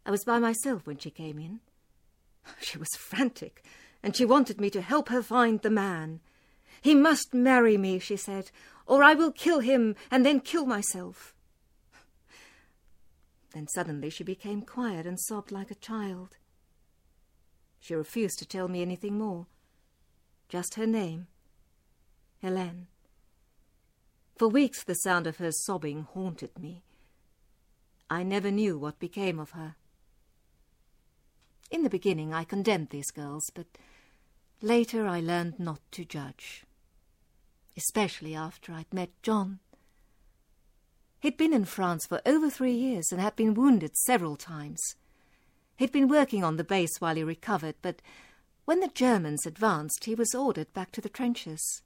I 0.05 0.11
was 0.11 0.23
by 0.23 0.39
myself 0.39 0.87
when 0.87 0.97
she 0.97 1.11
came 1.11 1.37
in. 1.37 1.59
She 2.61 2.77
was 2.77 2.89
frantic, 2.97 3.63
and 4.01 4.15
she 4.15 4.25
wanted 4.25 4.61
me 4.61 4.69
to 4.69 4.81
help 4.81 5.09
her 5.09 5.21
find 5.21 5.61
the 5.61 5.69
man. 5.69 6.21
He 6.81 6.95
must 6.95 7.33
marry 7.33 7.77
me, 7.77 7.99
she 7.99 8.15
said, 8.15 8.51
or 8.85 9.03
I 9.03 9.13
will 9.13 9.31
kill 9.31 9.59
him 9.59 9.95
and 10.09 10.25
then 10.25 10.39
kill 10.39 10.65
myself. 10.65 11.35
Then 13.53 13.67
suddenly 13.67 14.09
she 14.09 14.23
became 14.23 14.61
quiet 14.61 15.05
and 15.05 15.19
sobbed 15.19 15.51
like 15.51 15.71
a 15.71 15.75
child. 15.75 16.37
She 17.79 17.95
refused 17.95 18.39
to 18.39 18.45
tell 18.45 18.67
me 18.67 18.81
anything 18.81 19.17
more, 19.17 19.47
just 20.49 20.75
her 20.75 20.87
name, 20.87 21.27
Helene. 22.41 22.87
For 24.37 24.47
weeks 24.47 24.83
the 24.83 24.93
sound 24.95 25.27
of 25.27 25.37
her 25.37 25.51
sobbing 25.51 26.03
haunted 26.03 26.57
me. 26.59 26.83
I 28.09 28.23
never 28.23 28.51
knew 28.51 28.77
what 28.77 28.99
became 28.99 29.39
of 29.39 29.51
her. 29.51 29.75
In 31.71 31.83
the 31.83 31.89
beginning 31.89 32.33
I 32.33 32.43
condemned 32.43 32.89
these 32.89 33.11
girls, 33.11 33.49
but 33.53 33.67
later 34.61 35.05
I 35.05 35.19
learned 35.19 35.59
not 35.59 35.81
to 35.91 36.05
judge 36.05 36.63
especially 37.77 38.33
after 38.33 38.73
I'd 38.73 38.91
met 38.91 39.11
John. 39.21 39.59
He'd 41.19 41.37
been 41.37 41.53
in 41.53 41.65
France 41.65 42.05
for 42.07 42.21
over 42.25 42.49
three 42.49 42.73
years 42.73 43.11
and 43.11 43.21
had 43.21 43.35
been 43.35 43.53
wounded 43.53 43.95
several 43.95 44.35
times. 44.35 44.95
He'd 45.77 45.91
been 45.91 46.07
working 46.07 46.43
on 46.43 46.57
the 46.57 46.63
base 46.63 46.99
while 46.99 47.15
he 47.15 47.23
recovered, 47.23 47.75
but 47.81 48.01
when 48.65 48.79
the 48.79 48.89
Germans 48.89 49.45
advanced, 49.45 50.05
he 50.05 50.15
was 50.15 50.33
ordered 50.33 50.73
back 50.73 50.91
to 50.93 51.01
the 51.01 51.09
trenches. 51.09 51.83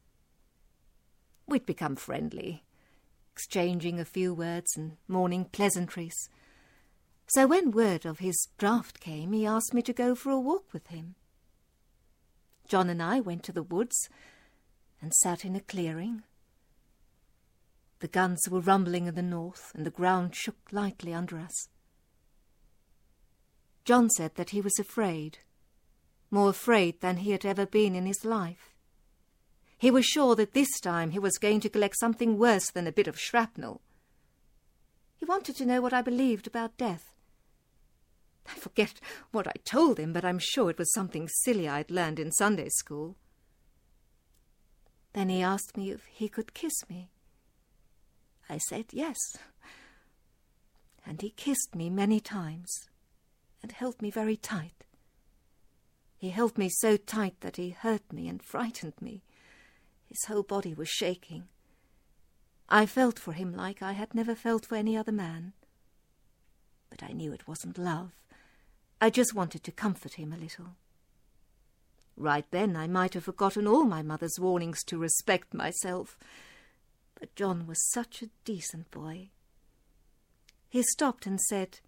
We'd 1.46 1.66
become 1.66 1.98
friendly, 1.98 2.64
exchanging 3.34 4.00
a 4.00 4.06
few 4.06 4.34
words 4.34 4.76
and 4.78 4.98
morning 5.08 5.46
pleasantries. 5.46 6.30
So 7.28 7.48
when 7.48 7.72
word 7.72 8.06
of 8.06 8.20
his 8.20 8.48
draft 8.58 9.02
came, 9.02 9.34
he 9.34 9.46
asked 9.46 9.74
me 9.74 9.82
to 9.84 9.94
go 9.94 10.16
for 10.16 10.32
a 10.32 10.40
walk 10.40 10.74
with 10.74 10.88
him. 10.88 11.16
John 12.68 12.90
and 12.90 13.04
I 13.04 13.20
went 13.20 13.44
to 13.44 13.52
the 13.52 13.64
woods 13.64 14.10
and 15.02 15.14
sat 15.14 15.44
in 15.44 15.56
a 15.56 15.60
clearing. 15.60 16.24
The 18.00 18.08
guns 18.08 18.42
were 18.50 18.62
rumbling 18.62 19.08
in 19.08 19.16
the 19.16 19.22
north, 19.22 19.72
and 19.76 19.86
the 19.86 19.92
ground 19.92 20.36
shook 20.36 20.58
lightly 20.72 21.14
under 21.14 21.38
us. 21.38 21.68
John 23.84 24.10
said 24.10 24.36
that 24.36 24.52
he 24.52 24.62
was 24.62 24.78
afraid, 24.78 25.40
more 26.30 26.50
afraid 26.50 27.02
than 27.02 27.18
he 27.18 27.32
had 27.32 27.46
ever 27.46 27.66
been 27.66 27.96
in 27.96 28.06
his 28.06 28.24
life. 28.24 28.74
He 29.78 29.90
was 29.90 30.06
sure 30.06 30.36
that 30.36 30.54
this 30.54 30.80
time 30.80 31.12
he 31.12 31.20
was 31.20 31.40
going 31.40 31.60
to 31.62 31.70
collect 31.70 31.98
something 31.98 32.38
worse 32.38 32.70
than 32.70 32.86
a 32.86 32.92
bit 32.92 33.08
of 33.08 33.20
shrapnel. 33.20 33.82
He 35.18 35.26
wanted 35.26 35.56
to 35.56 35.66
know 35.66 35.82
what 35.82 35.94
I 35.94 36.04
believed 36.04 36.46
about 36.46 36.78
death. 36.78 37.16
I 38.48 38.54
forget 38.54 39.00
what 39.32 39.48
I 39.48 39.54
told 39.66 40.00
him, 40.00 40.14
but 40.14 40.26
I'm 40.26 40.40
sure 40.40 40.70
it 40.70 40.78
was 40.78 40.94
something 40.94 41.28
silly 41.28 41.68
I'd 41.68 41.90
learned 41.90 42.20
in 42.20 42.32
Sunday 42.32 42.70
school. 42.70 43.16
Then 45.14 45.30
he 45.30 45.42
asked 45.42 45.76
me 45.76 45.92
if 45.92 46.06
he 46.06 46.30
could 46.30 46.54
kiss 46.54 46.74
me. 46.88 47.10
I 48.48 48.60
said 48.60 48.86
yes. 48.92 49.18
And 51.06 51.22
he 51.22 51.32
kissed 51.32 51.74
me 51.76 51.90
many 51.90 52.20
times 52.20 52.91
and 53.62 53.72
held 53.72 54.02
me 54.02 54.12
very 54.12 54.36
tight. 54.36 54.86
He 56.18 56.30
held 56.30 56.58
me 56.58 56.70
so 56.70 56.98
tight 56.98 57.40
that 57.42 57.58
he 57.58 57.72
hurt 57.72 58.14
me 58.14 58.28
and 58.28 58.44
frightened 58.44 58.94
me. 59.02 59.24
His 60.08 60.24
whole 60.28 60.44
body 60.44 60.74
was 60.74 60.90
shaking. 60.90 61.48
I 62.70 62.86
felt 62.86 63.18
for 63.18 63.34
him 63.34 63.56
like 63.56 63.82
I 63.82 63.94
had 63.94 64.14
never 64.14 64.36
felt 64.36 64.66
for 64.66 64.76
any 64.76 64.96
other 64.96 65.12
man. 65.12 65.54
But 66.90 67.04
I 67.04 67.12
knew 67.12 67.34
it 67.34 67.48
wasn't 67.48 67.78
love. 67.78 68.12
I 69.02 69.10
just 69.10 69.34
wanted 69.34 69.64
to 69.64 69.72
comfort 69.72 70.14
him 70.14 70.32
a 70.32 70.38
little. 70.38 70.76
Right 72.16 72.46
then 72.52 72.76
I 72.76 72.88
might 72.88 73.16
have 73.16 73.24
forgotten 73.24 73.68
all 73.68 73.86
my 73.86 74.04
mother's 74.04 74.40
warnings 74.40 74.84
to 74.86 74.98
respect 74.98 75.54
myself. 75.54 76.18
But 77.20 77.36
John 77.36 77.66
was 77.66 77.90
such 77.92 78.22
a 78.22 78.30
decent 78.46 78.92
boy. 78.92 79.30
He 80.70 80.84
stopped 80.84 81.26
and 81.26 81.42
said, 81.42 81.80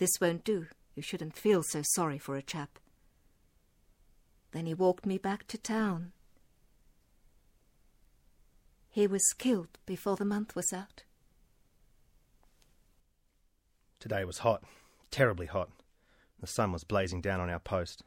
This 0.00 0.18
won't 0.18 0.44
do. 0.44 0.66
You 0.94 1.02
shouldn't 1.02 1.36
feel 1.36 1.62
so 1.62 1.82
sorry 1.84 2.18
for 2.18 2.34
a 2.34 2.42
chap. 2.42 2.78
Then 4.52 4.64
he 4.64 4.72
walked 4.72 5.04
me 5.04 5.18
back 5.18 5.46
to 5.48 5.58
town. 5.58 6.12
He 8.88 9.06
was 9.06 9.22
killed 9.36 9.78
before 9.84 10.16
the 10.16 10.24
month 10.24 10.56
was 10.56 10.72
out. 10.72 11.02
Today 14.00 14.24
was 14.24 14.38
hot, 14.38 14.64
terribly 15.10 15.44
hot. 15.44 15.68
The 16.40 16.46
sun 16.46 16.72
was 16.72 16.82
blazing 16.82 17.20
down 17.20 17.38
on 17.38 17.50
our 17.50 17.60
post. 17.60 18.02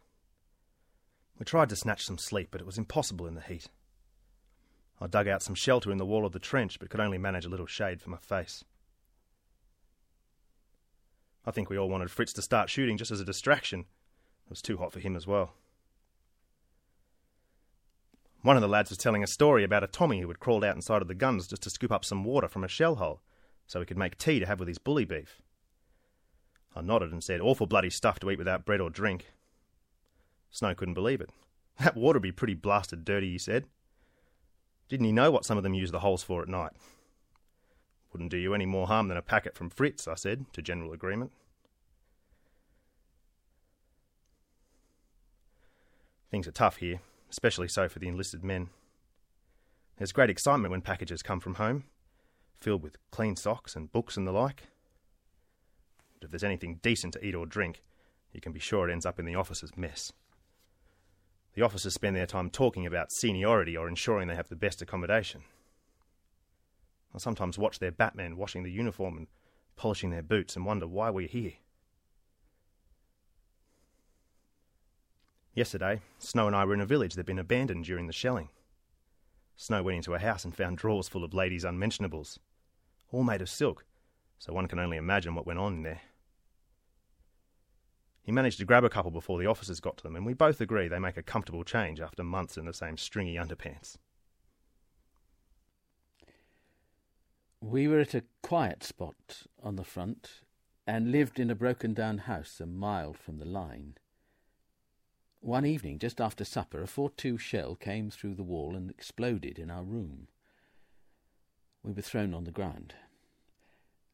We 1.38 1.46
tried 1.46 1.70
to 1.70 1.76
snatch 1.76 2.06
some 2.06 2.18
sleep, 2.18 2.48
but 2.50 2.60
it 2.60 2.66
was 2.66 2.80
impossible 2.80 3.28
in 3.28 3.36
the 3.36 3.42
heat. 3.42 3.68
I 5.00 5.06
dug 5.06 5.28
out 5.28 5.44
some 5.44 5.54
shelter 5.54 5.92
in 5.92 6.00
the 6.00 6.08
wall 6.08 6.26
of 6.26 6.32
the 6.32 6.40
trench, 6.40 6.80
but 6.80 6.90
could 6.90 7.00
only 7.00 7.20
manage 7.20 7.46
a 7.46 7.50
little 7.50 7.68
shade 7.68 8.02
for 8.02 8.10
my 8.10 8.18
face. 8.18 8.64
I 11.46 11.52
think 11.52 11.70
we 11.70 11.78
all 11.78 11.90
wanted 11.90 12.12
Fritz 12.12 12.34
to 12.34 12.42
start 12.42 12.70
shooting 12.70 12.98
just 12.98 13.12
as 13.12 13.20
a 13.20 13.26
distraction. 13.26 13.82
It 13.82 14.50
was 14.50 14.62
too 14.62 14.78
hot 14.78 14.94
for 14.94 15.00
him 15.00 15.16
as 15.16 15.28
well. 15.28 15.54
One 18.42 18.58
of 18.58 18.62
the 18.62 18.68
lads 18.68 18.90
was 18.90 18.98
telling 18.98 19.24
a 19.24 19.28
story 19.28 19.64
about 19.64 19.84
a 19.84 19.88
Tommy 19.88 20.20
who 20.20 20.28
had 20.28 20.40
crawled 20.40 20.66
out 20.66 20.76
inside 20.76 21.02
of 21.02 21.08
the 21.08 21.16
guns 21.16 21.48
just 21.48 21.64
to 21.64 21.70
scoop 21.70 21.92
up 21.92 22.04
some 22.04 22.26
water 22.26 22.48
from 22.48 22.64
a 22.64 22.68
shell 22.68 22.96
hole 22.96 23.22
so 23.68 23.80
he 23.80 23.86
could 23.86 23.98
make 23.98 24.18
tea 24.18 24.40
to 24.40 24.46
have 24.46 24.60
with 24.60 24.68
his 24.68 24.78
bully 24.78 25.06
beef. 25.06 25.42
I 26.76 26.82
nodded 26.82 27.12
and 27.12 27.24
said, 27.24 27.40
Awful 27.40 27.68
bloody 27.68 27.90
stuff 27.90 28.20
to 28.20 28.30
eat 28.32 28.38
without 28.38 28.66
bread 28.66 28.82
or 28.82 28.90
drink. 28.90 29.32
Snow 30.52 30.76
couldn't 30.76 30.94
believe 30.94 31.22
it. 31.22 31.30
That 31.80 31.96
water'd 31.96 32.22
be 32.22 32.32
pretty 32.32 32.54
blasted 32.54 33.04
dirty, 33.04 33.32
he 33.32 33.40
said. 33.40 33.66
Didn't 34.90 35.08
he 35.08 35.12
know 35.12 35.32
what 35.32 35.44
some 35.44 35.58
of 35.58 35.64
them 35.64 35.74
use 35.74 35.90
the 35.90 36.02
holes 36.02 36.22
for 36.22 36.44
at 36.44 36.48
night? 36.48 36.74
Wouldn't 38.14 38.32
do 38.32 38.38
you 38.38 38.54
any 38.54 38.68
more 38.68 38.88
harm 38.88 39.08
than 39.08 39.18
a 39.18 39.24
packet 39.24 39.56
from 39.56 39.72
Fritz, 39.72 40.08
I 40.08 40.14
said, 40.14 40.46
to 40.54 40.62
general 40.62 40.94
agreement. 40.94 41.32
Things 46.30 46.48
are 46.48 46.52
tough 46.52 46.78
here, 46.78 47.02
especially 47.32 47.68
so 47.68 47.90
for 47.90 48.00
the 48.00 48.08
enlisted 48.08 48.44
men. 48.44 48.70
There's 49.98 50.12
great 50.12 50.30
excitement 50.30 50.72
when 50.72 50.82
packages 50.82 51.22
come 51.24 51.40
from 51.40 51.56
home, 51.56 51.86
filled 52.60 52.84
with 52.84 52.98
clean 53.12 53.36
socks 53.36 53.76
and 53.76 53.92
books 53.92 54.16
and 54.16 54.28
the 54.28 54.32
like. 54.32 54.64
But 56.20 56.26
if 56.26 56.32
there's 56.32 56.44
anything 56.44 56.80
decent 56.82 57.14
to 57.14 57.26
eat 57.26 57.36
or 57.36 57.46
drink, 57.46 57.82
you 58.32 58.42
can 58.42 58.52
be 58.52 58.60
sure 58.60 58.88
it 58.88 58.92
ends 58.92 59.06
up 59.06 59.20
in 59.20 59.26
the 59.26 59.36
officer's 59.36 59.76
mess. 59.76 60.12
The 61.56 61.62
officers 61.62 61.94
spend 61.94 62.16
their 62.16 62.26
time 62.26 62.50
talking 62.50 62.86
about 62.86 63.12
seniority 63.12 63.78
or 63.78 63.88
ensuring 63.88 64.28
they 64.28 64.36
have 64.36 64.50
the 64.50 64.56
best 64.56 64.82
accommodation. 64.82 65.44
I 67.14 67.20
sometimes 67.20 67.58
watch 67.58 67.80
their 67.80 67.92
batmen 67.92 68.38
washing 68.38 68.64
the 68.64 68.72
uniform 68.72 69.18
and 69.18 69.28
polishing 69.76 70.10
their 70.10 70.24
boots 70.24 70.56
and 70.56 70.66
wonder 70.66 70.88
why 70.88 71.10
we're 71.10 71.28
here. 71.28 71.54
Yesterday, 75.54 76.02
Snow 76.18 76.48
and 76.48 76.56
I 76.56 76.66
were 76.66 76.74
in 76.74 76.82
a 76.82 76.86
village 76.86 77.14
that 77.14 77.20
had 77.20 77.26
been 77.28 77.38
abandoned 77.38 77.86
during 77.86 78.08
the 78.08 78.14
shelling. 78.14 78.50
Snow 79.56 79.84
went 79.84 79.98
into 79.98 80.16
a 80.16 80.20
house 80.20 80.44
and 80.44 80.56
found 80.56 80.80
drawers 80.80 81.08
full 81.08 81.24
of 81.24 81.36
ladies' 81.36 81.64
unmentionables, 81.64 82.40
all 83.12 83.24
made 83.24 83.42
of 83.42 83.50
silk, 83.50 83.86
so 84.40 84.52
one 84.52 84.68
can 84.68 84.80
only 84.80 84.98
imagine 84.98 85.36
what 85.36 85.46
went 85.46 85.60
on 85.60 85.76
in 85.76 85.84
there. 85.84 86.02
He 88.24 88.32
managed 88.32 88.58
to 88.60 88.66
grab 88.66 88.84
a 88.84 88.90
couple 88.90 89.12
before 89.12 89.38
the 89.38 89.46
officers 89.46 89.80
got 89.80 89.98
to 89.98 90.04
them, 90.04 90.16
and 90.16 90.26
we 90.26 90.34
both 90.34 90.60
agree 90.60 90.88
they 90.88 90.98
make 90.98 91.18
a 91.18 91.24
comfortable 91.24 91.64
change 91.64 92.02
after 92.02 92.24
months 92.24 92.58
in 92.58 92.66
the 92.66 92.74
same 92.74 92.98
stringy 92.98 93.36
underpants. 93.36 93.98
We 97.66 97.88
were 97.88 98.02
at 98.02 98.14
a 98.14 98.26
quiet 98.42 98.84
spot 98.84 99.44
on 99.64 99.78
the 99.78 99.86
front 99.86 100.42
and 100.86 101.14
lived 101.14 101.40
in 101.40 101.50
a 101.50 101.56
broken 101.56 101.94
down 101.94 102.18
house 102.18 102.60
a 102.60 102.66
mile 102.66 103.14
from 103.14 103.38
the 103.38 103.46
line. 103.46 103.96
One 105.40 105.66
evening, 105.66 105.98
just 105.98 106.20
after 106.20 106.44
supper, 106.44 106.84
a 106.84 106.88
4-2 106.88 107.40
shell 107.40 107.76
came 107.76 108.10
through 108.10 108.36
the 108.36 108.44
wall 108.44 108.76
and 108.76 108.92
exploded 108.92 109.58
in 109.58 109.72
our 109.72 109.84
room. 109.84 110.28
We 111.84 111.94
were 111.94 112.02
thrown 112.02 112.34
on 112.34 112.44
the 112.44 112.52
ground. 112.52 112.96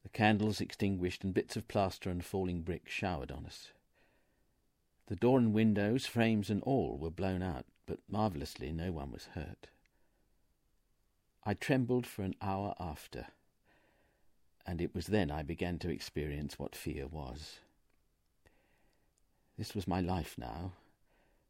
The 0.04 0.10
candles 0.10 0.62
extinguished 0.62 1.24
and 1.24 1.34
bits 1.34 1.56
of 1.56 1.68
plaster 1.68 2.12
and 2.12 2.24
falling 2.24 2.62
brick 2.62 2.88
showered 2.88 3.32
on 3.32 3.48
us. 3.48 3.72
The 5.08 5.16
door 5.16 5.40
and 5.40 5.54
windows, 5.54 6.06
frames 6.06 6.52
and 6.52 6.62
all, 6.62 7.00
were 7.00 7.10
blown 7.10 7.42
out, 7.42 7.66
but 7.88 7.98
marvellously 8.08 8.72
no 8.72 8.92
one 8.92 9.12
was 9.12 9.30
hurt. 9.34 9.72
I 11.44 11.56
trembled 11.56 12.06
for 12.06 12.22
an 12.22 12.36
hour 12.44 12.76
after, 12.80 13.26
and 14.66 14.82
it 14.82 14.94
was 14.94 15.08
then 15.08 15.32
I 15.32 15.44
began 15.44 15.80
to 15.80 15.90
experience 15.90 16.60
what 16.60 16.76
fear 16.76 17.08
was. 17.08 17.60
This 19.58 19.76
was 19.76 19.88
my 19.88 20.00
life 20.00 20.36
now, 20.38 20.74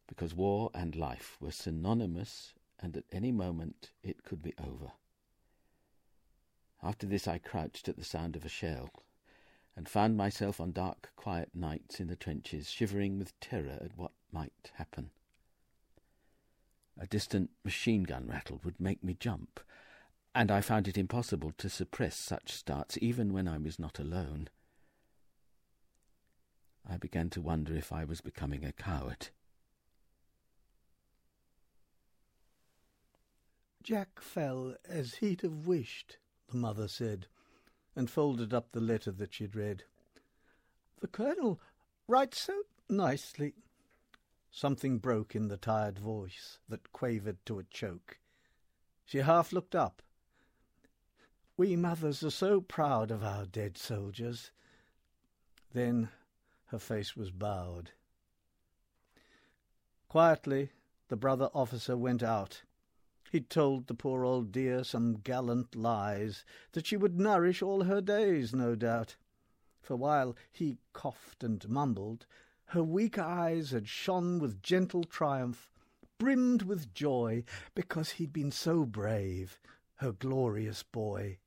because 0.07 0.33
war 0.33 0.71
and 0.73 0.95
life 0.95 1.37
were 1.39 1.51
synonymous, 1.51 2.53
and 2.79 2.97
at 2.97 3.03
any 3.11 3.31
moment 3.31 3.91
it 4.03 4.23
could 4.23 4.41
be 4.41 4.53
over. 4.59 4.91
After 6.81 7.05
this 7.05 7.27
I 7.27 7.37
crouched 7.37 7.89
at 7.89 7.97
the 7.97 8.03
sound 8.03 8.35
of 8.35 8.45
a 8.45 8.49
shell 8.49 8.89
and 9.75 9.87
found 9.87 10.17
myself 10.17 10.59
on 10.59 10.71
dark, 10.71 11.11
quiet 11.15 11.49
nights 11.53 11.99
in 11.99 12.07
the 12.07 12.15
trenches, 12.15 12.69
shivering 12.69 13.19
with 13.19 13.39
terror 13.39 13.77
at 13.81 13.97
what 13.97 14.11
might 14.31 14.71
happen. 14.73 15.11
A 16.97 17.07
distant 17.07 17.51
machine 17.63 18.03
gun 18.03 18.27
rattle 18.27 18.59
would 18.63 18.79
make 18.79 19.03
me 19.03 19.15
jump, 19.17 19.59
and 20.33 20.51
I 20.51 20.61
found 20.61 20.87
it 20.87 20.97
impossible 20.97 21.53
to 21.57 21.69
suppress 21.69 22.15
such 22.15 22.51
starts 22.51 22.97
even 23.01 23.33
when 23.33 23.47
I 23.47 23.57
was 23.57 23.79
not 23.79 23.99
alone. 23.99 24.49
I 26.87 26.97
began 26.97 27.29
to 27.31 27.41
wonder 27.41 27.75
if 27.75 27.91
I 27.91 28.03
was 28.03 28.21
becoming 28.21 28.63
a 28.63 28.71
coward. 28.71 29.29
Jack 33.83 34.21
fell 34.21 34.75
as 34.87 35.15
he'd 35.15 35.41
have 35.41 35.67
wished, 35.67 36.17
the 36.49 36.57
mother 36.57 36.87
said 36.87 37.27
and 37.95 38.09
folded 38.09 38.53
up 38.53 38.71
the 38.71 38.79
letter 38.79 39.11
that 39.11 39.33
she'd 39.33 39.55
read. 39.55 39.83
The 41.01 41.07
Colonel 41.07 41.59
writes 42.07 42.39
so 42.39 42.61
nicely. 42.87 43.55
Something 44.51 44.99
broke 44.99 45.35
in 45.35 45.47
the 45.47 45.57
tired 45.57 45.99
voice 45.99 46.59
that 46.69 46.91
quavered 46.91 47.37
to 47.45 47.59
a 47.59 47.63
choke. 47.63 48.19
She 49.05 49.19
half 49.19 49.51
looked 49.51 49.75
up. 49.75 50.01
We 51.59 51.75
mothers 51.75 52.23
are 52.23 52.31
so 52.31 52.61
proud 52.61 53.11
of 53.11 53.21
our 53.21 53.45
dead 53.45 53.77
soldiers. 53.77 54.51
Then 55.73 56.07
her 56.67 56.79
face 56.79 57.17
was 57.17 57.31
bowed. 57.31 57.91
Quietly, 60.07 60.69
the 61.09 61.17
brother 61.17 61.49
officer 61.53 61.97
went 61.97 62.23
out 62.23 62.63
He'd 63.29 63.49
told 63.49 63.87
the 63.87 63.93
poor 63.93 64.23
old 64.23 64.53
dear 64.53 64.85
some 64.85 65.17
gallant 65.17 65.75
lies 65.75 66.45
that 66.71 66.87
she 66.87 66.95
would 66.95 67.19
nourish 67.19 67.61
all 67.61 67.83
her 67.83 67.99
days, 67.99 68.55
no 68.55 68.73
doubt. 68.73 69.17
For 69.81 69.97
while 69.97 70.37
he 70.51 70.77
coughed 70.93 71.43
and 71.43 71.67
mumbled, 71.67 72.25
her 72.67 72.83
weak 72.83 73.19
eyes 73.19 73.71
had 73.71 73.89
shone 73.89 74.39
with 74.39 74.63
gentle 74.63 75.03
triumph, 75.03 75.69
brimmed 76.17 76.61
with 76.61 76.93
joy, 76.93 77.43
because 77.75 78.11
he'd 78.11 78.31
been 78.31 78.51
so 78.51 78.85
brave, 78.85 79.59
her 79.95 80.13
glorious 80.13 80.83
boy. 80.83 81.37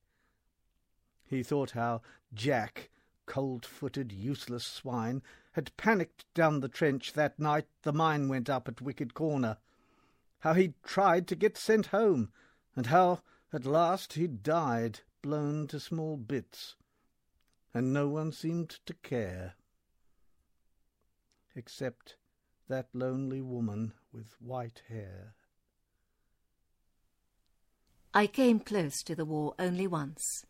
He 1.32 1.42
thought 1.42 1.70
how 1.70 2.02
Jack, 2.34 2.90
cold-footed, 3.24 4.12
useless 4.12 4.66
swine, 4.66 5.22
had 5.52 5.74
panicked 5.78 6.26
down 6.34 6.60
the 6.60 6.68
trench 6.68 7.14
that 7.14 7.38
night 7.38 7.66
the 7.84 7.92
mine 7.94 8.28
went 8.28 8.50
up 8.50 8.68
at 8.68 8.82
Wicked 8.82 9.14
Corner, 9.14 9.56
how 10.40 10.52
he'd 10.52 10.74
tried 10.82 11.26
to 11.28 11.34
get 11.34 11.56
sent 11.56 11.86
home, 11.86 12.30
and 12.76 12.88
how 12.88 13.22
at 13.50 13.64
last 13.64 14.12
he'd 14.12 14.42
died, 14.42 15.00
blown 15.22 15.66
to 15.68 15.80
small 15.80 16.18
bits, 16.18 16.76
and 17.72 17.94
no 17.94 18.08
one 18.08 18.30
seemed 18.30 18.68
to 18.84 18.92
care. 18.92 19.54
except 21.54 22.16
that 22.68 22.88
lonely 22.92 23.40
woman 23.40 23.94
with 24.12 24.34
white 24.38 24.82
hair. 24.90 25.34
I 28.12 28.26
came 28.26 28.60
close 28.60 29.02
to 29.04 29.14
the 29.14 29.24
war 29.24 29.54
only 29.58 29.86
once. 29.86 30.44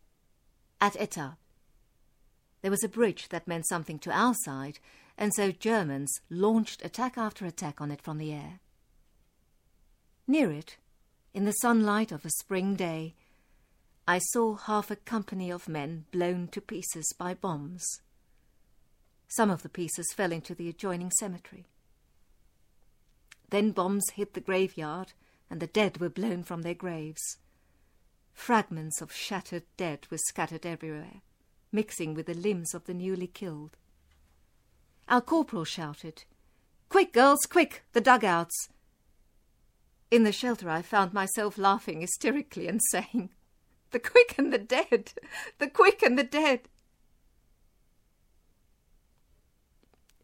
At 0.83 0.99
Etaples. 0.99 1.37
There 2.61 2.69
was 2.69 2.83
a 2.83 2.89
bridge 2.89 3.29
that 3.29 3.47
meant 3.47 3.65
something 3.69 3.99
to 3.99 4.11
our 4.11 4.33
side, 4.43 4.79
and 5.17 5.33
so 5.33 5.49
Germans 5.49 6.11
launched 6.29 6.83
attack 6.83 7.17
after 7.17 7.45
attack 7.45 7.79
on 7.79 7.89
it 7.89 8.01
from 8.01 8.17
the 8.17 8.33
air. 8.33 8.59
Near 10.27 10.51
it, 10.51 10.75
in 11.33 11.45
the 11.45 11.53
sunlight 11.53 12.11
of 12.11 12.25
a 12.25 12.29
spring 12.31 12.75
day, 12.75 13.15
I 14.05 14.19
saw 14.19 14.55
half 14.55 14.91
a 14.91 14.97
company 14.97 15.49
of 15.49 15.69
men 15.69 16.03
blown 16.11 16.49
to 16.49 16.59
pieces 16.59 17.13
by 17.17 17.33
bombs. 17.33 18.01
Some 19.29 19.49
of 19.49 19.63
the 19.63 19.69
pieces 19.69 20.11
fell 20.13 20.33
into 20.33 20.53
the 20.53 20.67
adjoining 20.67 21.11
cemetery. 21.11 21.65
Then 23.51 23.71
bombs 23.71 24.09
hit 24.15 24.33
the 24.33 24.41
graveyard, 24.41 25.13
and 25.49 25.61
the 25.61 25.67
dead 25.67 26.01
were 26.01 26.09
blown 26.09 26.43
from 26.43 26.63
their 26.63 26.73
graves. 26.73 27.37
Fragments 28.33 29.01
of 29.01 29.13
shattered 29.13 29.63
dead 29.77 30.07
were 30.09 30.17
scattered 30.17 30.65
everywhere, 30.65 31.21
mixing 31.71 32.13
with 32.13 32.25
the 32.25 32.33
limbs 32.33 32.73
of 32.73 32.85
the 32.85 32.93
newly 32.93 33.27
killed. 33.27 33.77
Our 35.07 35.21
corporal 35.21 35.65
shouted, 35.65 36.25
Quick, 36.89 37.13
girls, 37.13 37.45
quick, 37.45 37.83
the 37.93 38.01
dugouts! 38.01 38.69
In 40.11 40.23
the 40.23 40.31
shelter, 40.31 40.69
I 40.69 40.81
found 40.81 41.13
myself 41.13 41.57
laughing 41.57 42.01
hysterically 42.01 42.67
and 42.67 42.81
saying, 42.91 43.31
The 43.91 43.99
quick 43.99 44.35
and 44.37 44.53
the 44.53 44.59
dead! 44.59 45.13
The 45.57 45.69
quick 45.69 46.03
and 46.03 46.19
the 46.19 46.23
dead! 46.23 46.69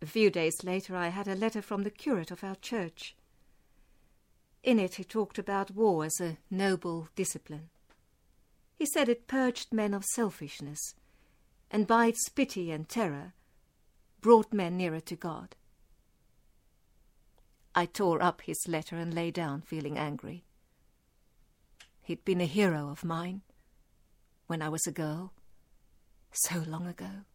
A 0.02 0.06
few 0.06 0.30
days 0.30 0.63
later, 0.63 0.95
I 0.95 1.08
had 1.10 1.28
a 1.28 1.36
letter 1.36 1.62
from 1.62 1.84
the 1.84 1.89
curate 1.89 2.32
of 2.32 2.43
our 2.43 2.56
church. 2.56 3.15
In 4.63 4.80
it, 4.80 4.95
he 4.95 5.04
talked 5.04 5.38
about 5.38 5.72
war 5.72 6.06
as 6.06 6.22
a 6.22 6.38
noble 6.50 7.10
discipline. 7.15 7.69
He 8.80 8.86
said 8.86 9.10
it 9.10 9.28
purged 9.28 9.74
men 9.74 9.94
of 9.94 10.06
selfishness, 10.06 10.96
and 11.70 11.86
by 11.86 12.06
its 12.06 12.30
pity 12.30 12.72
and 12.72 12.88
terror, 12.88 13.34
brought 14.22 14.54
men 14.54 14.78
nearer 14.78 15.02
to 15.02 15.18
God. 15.18 15.58
I 17.76 17.86
tore 17.86 18.24
up 18.24 18.39
his 18.39 18.70
letter 18.70 18.96
and 18.96 19.13
lay 19.13 19.32
down 19.32 19.63
feeling 19.63 19.98
angry. 19.98 20.46
He'd 22.02 22.24
been 22.24 22.39
a 22.39 22.46
hero 22.46 22.88
of 22.88 23.04
mine 23.04 23.42
when 24.48 24.62
I 24.62 24.70
was 24.70 24.88
a 24.88 24.94
girl, 24.94 25.34
so 26.32 26.60
long 26.65 26.88
ago. 26.88 27.26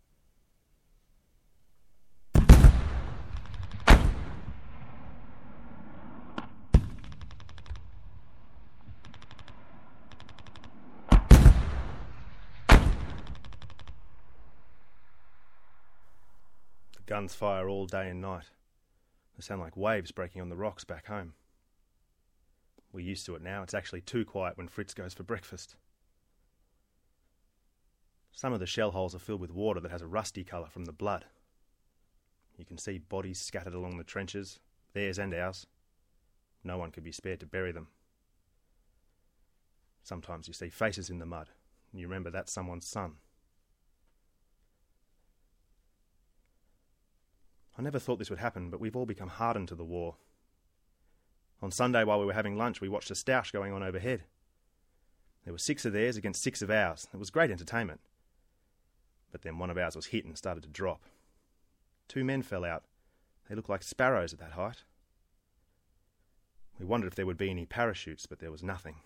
Guns 17.06 17.34
fire 17.34 17.68
all 17.68 17.86
day 17.86 18.08
and 18.08 18.20
night. 18.20 18.50
They 19.36 19.42
sound 19.42 19.60
like 19.60 19.76
waves 19.76 20.10
breaking 20.10 20.40
on 20.40 20.48
the 20.48 20.56
rocks 20.56 20.84
back 20.84 21.06
home. 21.06 21.34
We're 22.92 23.00
used 23.00 23.26
to 23.26 23.34
it 23.34 23.42
now. 23.42 23.62
It's 23.62 23.74
actually 23.74 24.00
too 24.00 24.24
quiet 24.24 24.56
when 24.56 24.68
Fritz 24.68 24.94
goes 24.94 25.12
for 25.12 25.22
breakfast. 25.22 25.76
Some 28.32 28.52
of 28.52 28.60
the 28.60 28.66
shell 28.66 28.92
holes 28.92 29.14
are 29.14 29.20
filled 29.20 29.40
with 29.40 29.52
water 29.52 29.80
that 29.80 29.90
has 29.90 30.00
a 30.02 30.06
rusty 30.06 30.44
colour 30.44 30.68
from 30.68 30.86
the 30.86 30.92
blood. 30.92 31.26
You 32.56 32.64
can 32.64 32.78
see 32.78 32.98
bodies 32.98 33.40
scattered 33.40 33.74
along 33.74 33.98
the 33.98 34.04
trenches, 34.04 34.60
theirs 34.92 35.18
and 35.18 35.34
ours. 35.34 35.66
No 36.62 36.78
one 36.78 36.90
could 36.90 37.04
be 37.04 37.12
spared 37.12 37.40
to 37.40 37.46
bury 37.46 37.72
them. 37.72 37.88
Sometimes 40.02 40.48
you 40.48 40.54
see 40.54 40.68
faces 40.68 41.10
in 41.10 41.18
the 41.18 41.26
mud, 41.26 41.50
and 41.92 42.00
you 42.00 42.06
remember 42.06 42.30
that's 42.30 42.52
someone's 42.52 42.86
son. 42.86 43.14
I 47.76 47.82
never 47.82 47.98
thought 47.98 48.18
this 48.18 48.30
would 48.30 48.38
happen, 48.38 48.70
but 48.70 48.80
we've 48.80 48.94
all 48.94 49.06
become 49.06 49.28
hardened 49.28 49.68
to 49.68 49.74
the 49.74 49.84
war. 49.84 50.16
On 51.60 51.70
Sunday, 51.70 52.04
while 52.04 52.20
we 52.20 52.26
were 52.26 52.32
having 52.32 52.56
lunch, 52.56 52.80
we 52.80 52.88
watched 52.88 53.10
a 53.10 53.14
stoush 53.14 53.52
going 53.52 53.72
on 53.72 53.82
overhead. 53.82 54.24
There 55.44 55.52
were 55.52 55.58
six 55.58 55.84
of 55.84 55.92
theirs 55.92 56.16
against 56.16 56.42
six 56.42 56.62
of 56.62 56.70
ours. 56.70 57.08
It 57.12 57.16
was 57.16 57.30
great 57.30 57.50
entertainment. 57.50 58.00
But 59.32 59.42
then 59.42 59.58
one 59.58 59.70
of 59.70 59.78
ours 59.78 59.96
was 59.96 60.06
hit 60.06 60.24
and 60.24 60.38
started 60.38 60.62
to 60.62 60.68
drop. 60.68 61.02
Two 62.06 62.24
men 62.24 62.42
fell 62.42 62.64
out. 62.64 62.84
They 63.48 63.54
looked 63.54 63.68
like 63.68 63.82
sparrows 63.82 64.32
at 64.32 64.38
that 64.38 64.52
height. 64.52 64.84
We 66.78 66.86
wondered 66.86 67.08
if 67.08 67.14
there 67.14 67.26
would 67.26 67.36
be 67.36 67.50
any 67.50 67.66
parachutes, 67.66 68.26
but 68.26 68.38
there 68.38 68.52
was 68.52 68.62
nothing. 68.62 68.96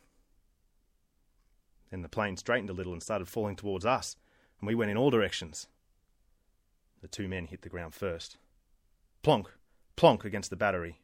Then 1.90 2.02
the 2.02 2.08
plane 2.08 2.36
straightened 2.36 2.70
a 2.70 2.74
little 2.74 2.92
and 2.92 3.02
started 3.02 3.28
falling 3.28 3.56
towards 3.56 3.86
us, 3.86 4.16
and 4.60 4.66
we 4.66 4.74
went 4.74 4.90
in 4.90 4.96
all 4.96 5.10
directions. 5.10 5.68
The 7.00 7.08
two 7.08 7.28
men 7.28 7.46
hit 7.46 7.62
the 7.62 7.68
ground 7.68 7.94
first 7.94 8.36
plonk, 9.22 9.48
plonk 9.96 10.24
against 10.24 10.50
the 10.50 10.56
battery. 10.56 11.00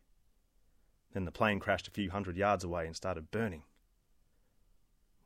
Then 1.13 1.25
the 1.25 1.33
plane 1.33 1.61
crashed 1.61 1.89
a 1.89 1.93
few 1.93 2.11
hundred 2.11 2.37
yards 2.37 2.65
away 2.65 2.87
and 2.87 2.97
started 2.97 3.31
burning. 3.31 3.63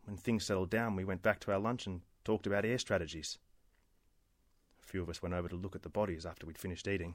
When 0.05 0.16
things 0.16 0.44
settled 0.44 0.70
down, 0.70 0.96
we 0.96 1.05
went 1.05 1.22
back 1.22 1.40
to 1.40 1.53
our 1.53 1.59
lunch 1.59 1.87
and 1.87 2.03
talked 2.24 2.46
about 2.46 2.64
air 2.64 2.79
strategies. 2.79 3.38
A 4.83 4.87
few 4.87 5.03
of 5.03 5.09
us 5.09 5.22
went 5.22 5.35
over 5.35 5.48
to 5.48 5.57
look 5.57 5.74
at 5.77 5.83
the 5.83 5.88
bodies 5.88 6.24
after 6.24 6.46
we'd 6.46 6.59
finished 6.59 6.88
eating. 6.88 7.14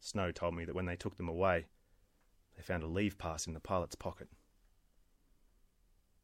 Snow 0.00 0.32
told 0.32 0.54
me 0.54 0.64
that 0.64 0.74
when 0.74 0.86
they 0.86 0.96
took 0.96 1.16
them 1.16 1.28
away, 1.28 1.66
they 2.56 2.62
found 2.62 2.82
a 2.82 2.86
leave 2.86 3.16
pass 3.16 3.46
in 3.46 3.54
the 3.54 3.60
pilot's 3.60 3.94
pocket. 3.94 4.28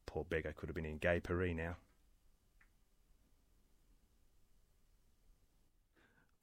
Poor 0.05 0.23
beggar 0.23 0.53
could 0.53 0.69
have 0.69 0.75
been 0.75 0.85
in 0.85 0.97
gay 0.97 1.19
Paris 1.19 1.55
now. 1.55 1.77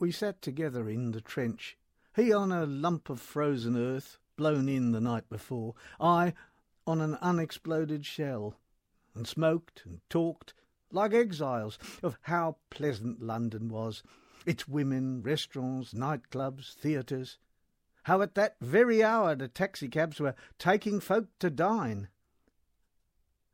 We 0.01 0.13
sat 0.13 0.41
together 0.41 0.89
in 0.89 1.11
the 1.11 1.21
trench, 1.21 1.77
he 2.15 2.33
on 2.33 2.53
a 2.53 2.67
lump 2.67 3.11
of 3.11 3.21
frozen 3.21 3.77
earth 3.77 4.19
blown 4.37 4.69
in 4.69 4.93
the 4.93 5.01
night 5.01 5.29
before, 5.29 5.75
I 5.99 6.35
on 6.87 7.01
an 7.01 7.17
unexploded 7.17 8.07
shell, 8.07 8.55
and 9.17 9.27
smoked 9.27 9.83
and 9.85 10.01
talked 10.09 10.55
like 10.93 11.13
exiles 11.13 11.81
of 12.01 12.17
how 12.23 12.59
pleasant 12.71 13.21
London 13.21 13.69
was, 13.69 14.05
its 14.47 14.69
women, 14.69 15.21
restaurants, 15.21 15.93
nightclubs, 15.93 16.75
theatres, 16.75 17.39
how 18.05 18.23
at 18.23 18.37
that 18.37 18.57
very 18.61 19.03
hour 19.03 19.35
the 19.35 19.49
taxicabs 19.49 20.21
were 20.21 20.37
taking 20.61 21.01
folk 21.01 21.27
to 21.41 21.51
dine. 21.51 22.07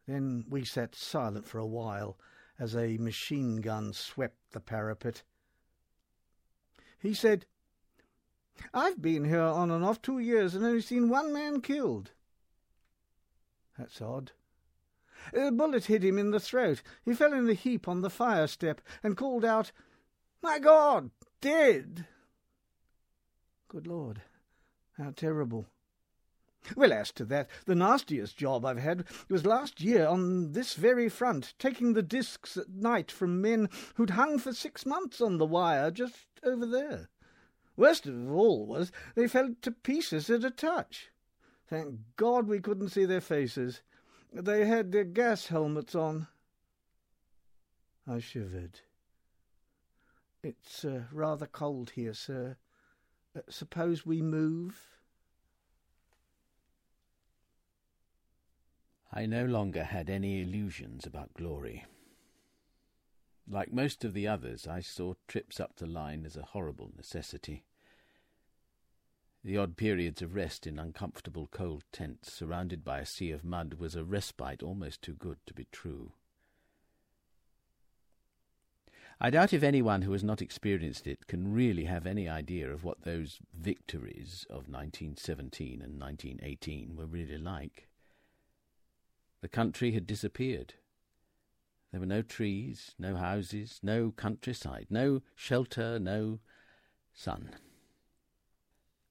Then 0.06 0.44
we 0.50 0.66
sat 0.66 0.94
silent 0.94 1.46
for 1.48 1.58
a 1.58 1.66
while 1.66 2.18
as 2.58 2.76
a 2.76 2.98
machine 2.98 3.62
gun 3.62 3.94
swept 3.94 4.52
the 4.52 4.60
parapet 4.60 5.22
he 7.04 7.14
said, 7.14 7.44
I've 8.72 9.02
been 9.02 9.24
here 9.24 9.42
on 9.42 9.70
and 9.70 9.84
off 9.84 10.00
two 10.00 10.18
years 10.18 10.54
and 10.54 10.64
only 10.64 10.80
seen 10.80 11.08
one 11.08 11.32
man 11.32 11.60
killed. 11.60 12.12
That's 13.78 14.00
odd. 14.00 14.32
A 15.32 15.50
bullet 15.50 15.86
hit 15.86 16.02
him 16.02 16.18
in 16.18 16.30
the 16.30 16.40
throat. 16.40 16.82
He 17.04 17.14
fell 17.14 17.32
in 17.34 17.48
a 17.48 17.54
heap 17.54 17.86
on 17.86 18.00
the 18.00 18.10
fire 18.10 18.46
step 18.46 18.80
and 19.02 19.16
called 19.16 19.44
out, 19.44 19.70
My 20.42 20.58
God, 20.58 21.10
dead! 21.40 22.06
Good 23.68 23.86
Lord, 23.86 24.22
how 24.96 25.10
terrible. 25.10 25.66
Well, 26.76 26.92
as 26.92 27.12
to 27.12 27.24
that, 27.26 27.48
the 27.66 27.74
nastiest 27.74 28.36
job 28.36 28.64
I've 28.64 28.78
had 28.78 29.04
was 29.28 29.44
last 29.44 29.80
year 29.80 30.06
on 30.06 30.52
this 30.52 30.74
very 30.74 31.08
front, 31.08 31.54
taking 31.58 31.92
the 31.92 32.02
discs 32.02 32.56
at 32.56 32.70
night 32.70 33.10
from 33.10 33.40
men 33.40 33.68
who'd 33.94 34.10
hung 34.10 34.38
for 34.38 34.52
six 34.52 34.86
months 34.86 35.20
on 35.20 35.38
the 35.38 35.46
wire 35.46 35.90
just 35.90 36.26
over 36.42 36.64
there. 36.64 37.10
Worst 37.76 38.06
of 38.06 38.32
all 38.32 38.66
was 38.66 38.92
they 39.14 39.28
fell 39.28 39.54
to 39.62 39.70
pieces 39.70 40.30
at 40.30 40.44
a 40.44 40.50
touch. 40.50 41.10
Thank 41.66 42.00
God 42.16 42.46
we 42.46 42.60
couldn't 42.60 42.90
see 42.90 43.04
their 43.04 43.20
faces. 43.20 43.82
They 44.32 44.66
had 44.66 44.92
their 44.92 45.04
gas 45.04 45.48
helmets 45.48 45.94
on. 45.94 46.28
I 48.06 48.20
shivered. 48.20 48.80
It's 50.42 50.84
uh, 50.84 51.04
rather 51.12 51.46
cold 51.46 51.90
here, 51.90 52.14
sir. 52.14 52.56
Uh, 53.36 53.40
suppose 53.48 54.04
we 54.04 54.22
move? 54.22 54.93
I 59.16 59.26
no 59.26 59.44
longer 59.44 59.84
had 59.84 60.10
any 60.10 60.42
illusions 60.42 61.06
about 61.06 61.34
glory. 61.34 61.84
Like 63.48 63.72
most 63.72 64.04
of 64.04 64.12
the 64.12 64.26
others, 64.26 64.66
I 64.66 64.80
saw 64.80 65.14
trips 65.28 65.60
up 65.60 65.76
the 65.76 65.86
line 65.86 66.26
as 66.26 66.36
a 66.36 66.42
horrible 66.42 66.90
necessity. 66.96 67.62
The 69.44 69.56
odd 69.56 69.76
periods 69.76 70.20
of 70.20 70.34
rest 70.34 70.66
in 70.66 70.80
uncomfortable 70.80 71.46
cold 71.46 71.84
tents 71.92 72.32
surrounded 72.32 72.84
by 72.84 72.98
a 72.98 73.06
sea 73.06 73.30
of 73.30 73.44
mud 73.44 73.74
was 73.74 73.94
a 73.94 74.02
respite 74.02 74.64
almost 74.64 75.00
too 75.00 75.14
good 75.14 75.38
to 75.46 75.54
be 75.54 75.68
true. 75.70 76.14
I 79.20 79.30
doubt 79.30 79.52
if 79.52 79.62
anyone 79.62 80.02
who 80.02 80.10
has 80.10 80.24
not 80.24 80.42
experienced 80.42 81.06
it 81.06 81.28
can 81.28 81.54
really 81.54 81.84
have 81.84 82.04
any 82.04 82.28
idea 82.28 82.68
of 82.68 82.82
what 82.82 83.02
those 83.02 83.38
victories 83.56 84.44
of 84.50 84.68
1917 84.68 85.80
and 85.80 86.00
1918 86.00 86.96
were 86.96 87.06
really 87.06 87.38
like. 87.38 87.86
The 89.44 89.48
country 89.48 89.92
had 89.92 90.06
disappeared. 90.06 90.72
There 91.90 92.00
were 92.00 92.06
no 92.06 92.22
trees, 92.22 92.94
no 92.98 93.16
houses, 93.16 93.78
no 93.82 94.10
countryside, 94.10 94.86
no 94.88 95.20
shelter, 95.34 95.98
no 95.98 96.40
sun. 97.12 97.50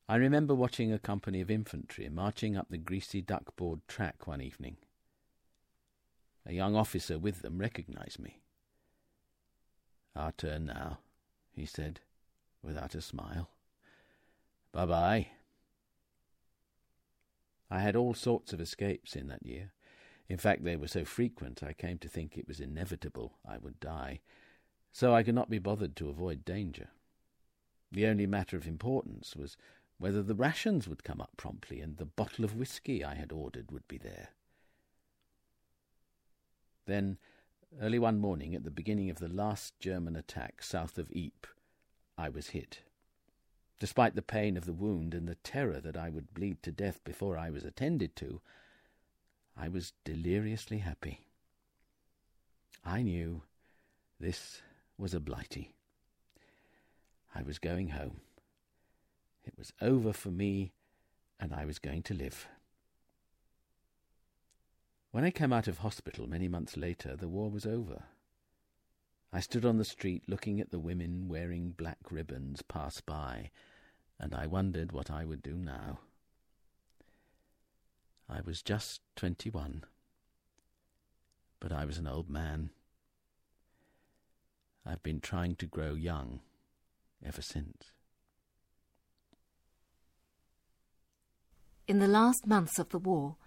I 0.10 0.15
remember 0.15 0.56
watching 0.56 0.91
a 0.91 0.98
company 0.98 1.39
of 1.39 1.52
infantry 1.52 2.10
marching 2.10 2.58
up 2.58 2.69
the 2.72 2.80
greasy 2.80 3.22
duckboard 3.22 3.88
track 3.88 4.26
one 4.26 4.41
evening. 4.41 4.78
A 6.48 6.54
young 6.54 6.76
officer 6.76 7.19
with 7.19 7.43
them 7.43 7.60
recognized 7.60 8.17
me. 8.17 8.41
Our 10.15 10.32
turn 10.32 10.65
now, 10.65 10.98
he 11.52 11.67
said, 11.67 12.00
without 12.63 12.96
a 12.96 13.02
smile. 13.02 13.52
Bye 14.72 14.88
bye. 14.88 15.28
I 17.69 17.82
had 17.82 17.96
all 17.96 18.15
sorts 18.15 18.52
of 18.52 18.60
escapes 18.60 19.15
in 19.15 19.28
that 19.28 19.46
year. 19.46 19.74
In 20.34 20.39
fact, 20.39 20.63
they 20.63 20.76
were 20.76 20.88
so 20.88 21.06
frequent 21.06 21.62
I 21.62 21.74
came 21.74 22.00
to 22.00 22.08
think 22.08 22.39
it 22.39 22.48
was 22.48 22.60
inevitable 22.60 23.38
I 23.48 23.60
would 23.60 23.80
die, 23.80 24.22
so 24.91 25.13
I 25.13 25.22
could 25.22 25.36
not 25.36 25.48
be 25.48 25.60
bothered 25.60 25.96
to 25.98 26.10
avoid 26.10 26.43
danger. 26.43 26.89
The 27.91 28.08
only 28.08 28.26
matter 28.26 28.58
of 28.58 28.65
importance 28.65 29.36
was 29.36 29.58
whether 30.00 30.24
the 30.24 30.34
rations 30.34 30.88
would 30.88 31.04
come 31.04 31.22
up 31.22 31.38
promptly 31.38 31.82
and 31.82 31.98
the 31.98 32.08
bottle 32.08 32.43
of 32.43 32.56
whisky 32.56 33.04
I 33.04 33.13
had 33.13 33.32
ordered 33.32 33.72
would 33.72 33.88
be 33.88 34.00
there. 34.00 34.30
Then 36.88 37.19
Early 37.80 38.00
one 38.00 38.17
morning, 38.17 38.56
at 38.56 38.63
the 38.63 38.72
beginning 38.72 39.12
of 39.12 39.19
the 39.19 39.30
last 39.30 39.80
German 39.80 40.15
attack 40.15 40.63
south 40.63 40.98
of 40.98 41.12
Ypres, 41.12 41.54
I 42.17 42.30
was 42.30 42.48
hit. 42.48 42.82
Despite 43.78 44.15
the 44.15 44.24
pain 44.24 44.58
of 44.58 44.65
the 44.65 44.74
wound 44.74 45.13
and 45.13 45.28
the 45.28 45.36
terror 45.36 45.80
that 45.82 45.96
I 45.96 46.10
would 46.10 46.34
bleed 46.34 46.63
to 46.63 46.72
death 46.72 47.04
before 47.04 47.38
I 47.38 47.52
was 47.52 47.63
attended 47.63 48.15
to, 48.15 48.41
I 49.58 49.68
was 49.70 49.94
deliriously 50.04 50.80
happy. 50.80 51.22
I 52.84 53.02
knew 53.02 53.44
this 54.20 54.62
was 54.98 55.13
a 55.13 55.20
blighty. 55.20 55.74
I 57.36 57.44
was 57.44 57.60
going 57.60 57.89
home. 57.89 58.22
It 59.44 59.54
was 59.58 59.74
over 59.82 60.13
for 60.13 60.30
me, 60.30 60.74
and 61.39 61.54
I 61.54 61.66
was 61.66 61.80
going 61.80 62.04
to 62.04 62.13
live. 62.13 62.48
When 65.12 65.24
I 65.24 65.32
came 65.32 65.54
out 65.54 65.68
of 65.68 65.80
hospital 65.80 66.28
many 66.28 66.48
months 66.48 66.76
later, 66.76 67.16
the 67.16 67.28
war 67.28 67.50
was 67.50 67.66
over. 67.66 68.04
I 69.32 69.39
stood 69.39 69.66
on 69.66 69.78
the 69.78 69.86
street 69.86 70.24
looking 70.28 70.60
at 70.60 70.72
the 70.72 70.80
women 70.80 71.28
wearing 71.28 71.72
black 71.72 72.00
ribbons 72.12 72.62
pass 72.62 73.02
by, 73.02 73.52
and 74.20 74.34
I 74.34 74.48
wondered 74.48 74.92
what 74.92 75.12
I 75.12 75.26
would 75.26 75.42
do 75.42 75.56
now. 75.56 76.00
I 78.43 78.49
was 78.49 78.62
just 78.62 78.99
twenty-one, 79.15 79.86
but 81.62 81.71
I 81.71 81.86
was 81.86 81.97
an 81.97 82.08
old 82.08 82.29
man. 82.29 82.71
I've 84.86 85.01
been 85.01 85.21
trying 85.21 85.56
to 85.56 85.65
grow 85.65 85.93
young 85.93 86.41
ever 87.25 87.41
since. 87.41 87.93
In 91.88 91.99
the 91.99 92.08
last 92.08 92.45
months 92.45 92.79
of 92.79 92.89
the 92.89 92.99
war, 92.99 93.38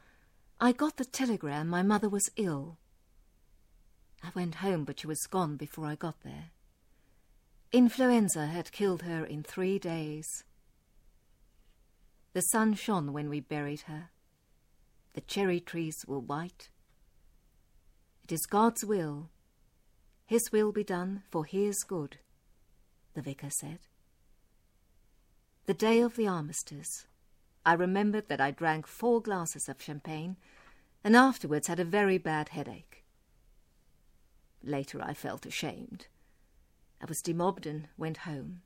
I 0.58 0.72
got 0.72 0.96
the 0.96 1.04
telegram 1.04 1.68
my 1.68 1.82
mother 1.82 2.08
was 2.08 2.30
ill. 2.36 2.78
I 4.22 4.28
went 4.34 4.56
home, 4.56 4.84
but 4.84 5.00
she 5.00 5.06
was 5.06 5.20
gone 5.30 5.56
before 5.56 5.84
I 5.84 5.94
got 5.94 6.22
there. 6.22 6.52
Influenza 7.70 8.46
had 8.46 8.72
killed 8.72 9.02
her 9.02 9.26
in 9.26 9.42
three 9.42 9.78
days. 9.78 10.44
The 12.32 12.40
sun 12.40 12.74
shone 12.74 13.12
when 13.12 13.28
we 13.28 13.40
buried 13.40 13.82
her. 13.82 14.08
The 15.16 15.22
cherry 15.22 15.60
trees 15.60 16.04
were 16.06 16.18
white. 16.18 16.68
It 18.24 18.32
is 18.32 18.44
God's 18.44 18.84
will. 18.84 19.30
His 20.26 20.52
will 20.52 20.72
be 20.72 20.84
done 20.84 21.22
for 21.30 21.46
his 21.46 21.82
good, 21.84 22.18
the 23.14 23.22
vicar 23.22 23.48
said. 23.48 23.78
The 25.64 25.72
day 25.72 26.00
of 26.00 26.16
the 26.16 26.28
armistice, 26.28 27.06
I 27.64 27.72
remembered 27.72 28.28
that 28.28 28.42
I 28.42 28.50
drank 28.50 28.86
four 28.86 29.22
glasses 29.22 29.70
of 29.70 29.80
champagne 29.80 30.36
and 31.02 31.16
afterwards 31.16 31.68
had 31.68 31.80
a 31.80 31.84
very 31.84 32.18
bad 32.18 32.50
headache. 32.50 33.02
Later 34.62 35.00
I 35.00 35.14
felt 35.14 35.46
ashamed. 35.46 36.08
I 37.00 37.06
was 37.06 37.22
demobbed 37.22 37.64
and 37.64 37.88
went 37.96 38.18
home. 38.18 38.60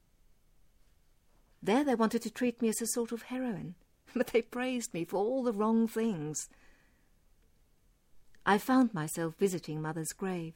There 1.63 1.85
they 1.85 1.95
wanted 1.95 2.23
to 2.23 2.31
treat 2.31 2.61
me 2.61 2.71
as 2.71 2.83
a 2.83 2.89
sort 2.89 3.13
of 3.13 3.23
heroine, 3.23 3.77
but 4.15 4.29
they 4.29 4.43
praised 4.43 4.93
me 4.95 5.05
for 5.05 5.17
all 5.17 5.43
the 5.43 5.53
wrong 5.53 5.87
things. 5.89 6.49
I 8.45 8.59
found 8.59 8.95
myself 8.95 9.35
visiting 9.39 9.81
Mother's 9.81 10.13
grave. 10.13 10.55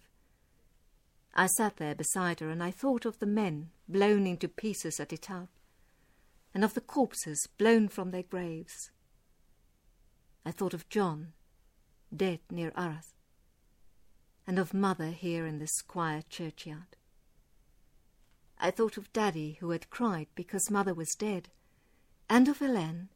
I 1.35 1.47
sat 1.47 1.77
there 1.77 1.95
beside 1.95 2.41
her 2.41 2.51
and 2.51 2.63
I 2.63 2.71
thought 2.71 3.05
of 3.05 3.19
the 3.19 3.27
men 3.27 3.71
blown 3.89 4.27
into 4.27 4.49
pieces 4.49 5.01
at 5.01 5.13
Etaples 5.13 5.49
and 6.55 6.65
of 6.65 6.75
the 6.75 6.81
corpses 6.81 7.49
blown 7.59 7.89
from 7.89 8.13
their 8.13 8.23
graves. 8.23 8.91
I 10.47 10.53
thought 10.53 10.73
of 10.75 10.89
John, 10.89 11.33
dead 12.15 12.41
near 12.51 12.73
Arras, 12.77 13.15
and 14.47 14.59
of 14.59 14.73
Mother 14.73 15.11
here 15.11 15.47
in 15.47 15.59
this 15.59 15.83
quiet 15.83 16.29
churchyard. 16.29 16.97
I 18.59 18.71
thought 18.71 18.97
of 18.97 19.13
Daddy, 19.13 19.57
who 19.61 19.71
had 19.71 19.91
cried 19.91 20.29
because 20.37 20.71
Mother 20.71 20.95
was 20.95 21.17
dead, 21.19 21.49
and 22.31 22.47
of 22.47 22.59
Helene, 22.59 23.09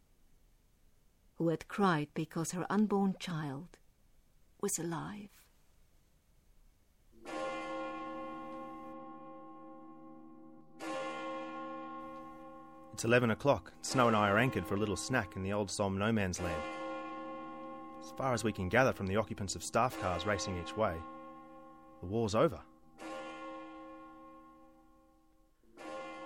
who 1.39 1.49
had 1.49 1.69
cried 1.69 2.09
because 2.15 2.51
her 2.51 2.67
unborn 2.69 3.15
child 3.21 3.79
was 4.61 4.79
alive. 4.79 5.29
It's 12.93 13.05
11 13.05 13.31
o'clock. 13.31 13.73
Snow 13.83 14.09
and 14.09 14.17
I 14.17 14.29
are 14.29 14.39
anchored 14.39 14.67
for 14.67 14.75
a 14.75 14.79
little 14.79 14.97
snack 14.97 15.37
in 15.37 15.45
the 15.45 15.53
old 15.53 15.71
Somme 15.71 15.97
no 15.97 16.11
man's 16.11 16.41
land. 16.41 16.61
As 18.03 18.11
far 18.11 18.35
as 18.35 18.43
we 18.43 18.53
can 18.53 18.69
gather 18.69 18.93
from 18.93 19.07
the 19.07 19.15
occupants 19.15 19.55
of 19.55 19.63
staff 19.63 20.01
cars 20.01 20.27
racing 20.27 20.61
each 20.61 20.77
way, 20.77 20.97
the 22.01 22.07
war's 22.07 22.35
over. 22.35 22.59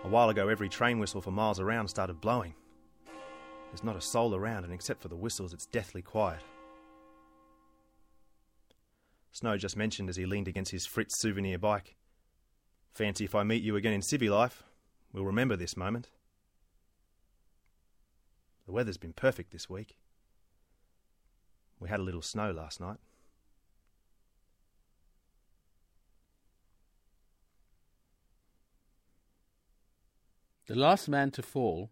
A 0.04 0.08
while 0.08 0.30
ago, 0.30 0.48
every 0.48 0.70
train 0.70 0.98
whistle 0.98 1.20
for 1.20 1.30
miles 1.30 1.60
around 1.60 1.88
started 1.88 2.22
blowing. 2.22 2.54
There's 3.72 3.82
not 3.82 3.96
a 3.96 4.02
soul 4.02 4.34
around, 4.34 4.64
and 4.64 4.72
except 4.72 5.00
for 5.00 5.08
the 5.08 5.16
whistles, 5.16 5.54
it's 5.54 5.64
deathly 5.64 6.02
quiet. 6.02 6.42
Snow 9.32 9.56
just 9.56 9.78
mentioned 9.78 10.10
as 10.10 10.16
he 10.16 10.26
leaned 10.26 10.46
against 10.46 10.72
his 10.72 10.84
Fritz 10.84 11.18
souvenir 11.18 11.58
bike. 11.58 11.96
Fancy 12.92 13.24
if 13.24 13.34
I 13.34 13.44
meet 13.44 13.62
you 13.62 13.76
again 13.76 13.94
in 13.94 14.02
civvy 14.02 14.28
life. 14.28 14.62
We'll 15.10 15.24
remember 15.24 15.56
this 15.56 15.74
moment. 15.74 16.10
The 18.66 18.72
weather's 18.72 18.98
been 18.98 19.14
perfect 19.14 19.52
this 19.52 19.70
week. 19.70 19.96
We 21.80 21.88
had 21.88 21.98
a 21.98 22.02
little 22.02 22.20
snow 22.20 22.50
last 22.50 22.78
night. 22.78 22.98
The 30.66 30.74
last 30.74 31.08
man 31.08 31.30
to 31.30 31.42
fall 31.42 31.90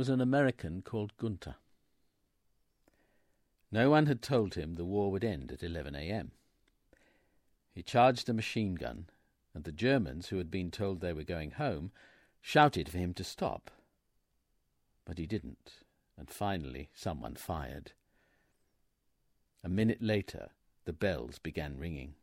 was 0.00 0.08
an 0.08 0.22
American 0.22 0.80
called 0.80 1.14
Gunther. 1.18 1.56
No 3.70 3.90
one 3.90 4.06
had 4.06 4.22
told 4.22 4.54
him 4.54 4.76
the 4.76 4.84
war 4.86 5.10
would 5.10 5.22
end 5.22 5.52
at 5.52 5.62
11 5.62 5.94
a.m. 5.94 6.30
He 7.74 7.82
charged 7.82 8.26
a 8.26 8.32
machine 8.32 8.76
gun, 8.76 9.10
and 9.52 9.64
the 9.64 9.72
Germans, 9.72 10.28
who 10.28 10.38
had 10.38 10.50
been 10.50 10.70
told 10.70 11.00
they 11.00 11.12
were 11.12 11.22
going 11.22 11.50
home, 11.50 11.92
shouted 12.40 12.88
for 12.88 12.96
him 12.96 13.12
to 13.12 13.22
stop. 13.22 13.70
But 15.04 15.18
he 15.18 15.26
didn't, 15.26 15.84
and 16.16 16.30
finally 16.30 16.88
someone 16.94 17.34
fired. 17.34 17.92
A 19.62 19.68
minute 19.68 20.00
later, 20.00 20.48
the 20.86 20.94
bells 20.94 21.38
began 21.38 21.76
ringing. 21.76 22.14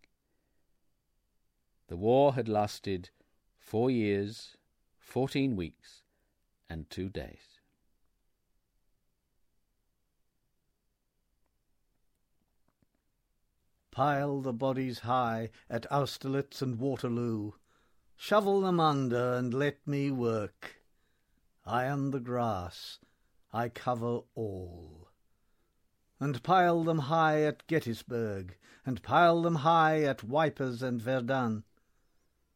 The 1.89 1.97
war 1.97 2.33
had 2.33 2.49
lasted 2.49 3.11
four 3.59 3.91
years, 3.91 4.57
fourteen 4.97 5.55
weeks, 5.55 6.01
and 6.67 6.89
two 6.89 7.09
days. 7.09 7.46
Pile 13.97 14.41
the 14.41 14.53
bodies 14.53 14.99
high 14.99 15.49
at 15.71 15.91
Austerlitz 15.91 16.61
and 16.61 16.77
Waterloo. 16.77 17.53
Shovel 18.15 18.61
them 18.61 18.79
under 18.79 19.33
and 19.33 19.51
let 19.51 19.87
me 19.87 20.11
work. 20.11 20.83
I 21.65 21.85
am 21.85 22.11
the 22.11 22.19
grass, 22.19 22.99
I 23.51 23.69
cover 23.69 24.19
all. 24.35 25.09
And 26.19 26.43
pile 26.43 26.83
them 26.83 26.99
high 26.99 27.41
at 27.41 27.65
Gettysburg, 27.65 28.55
and 28.85 29.01
pile 29.01 29.41
them 29.41 29.55
high 29.55 30.03
at 30.03 30.23
Wipers 30.23 30.83
and 30.83 31.01
Verdun. 31.01 31.63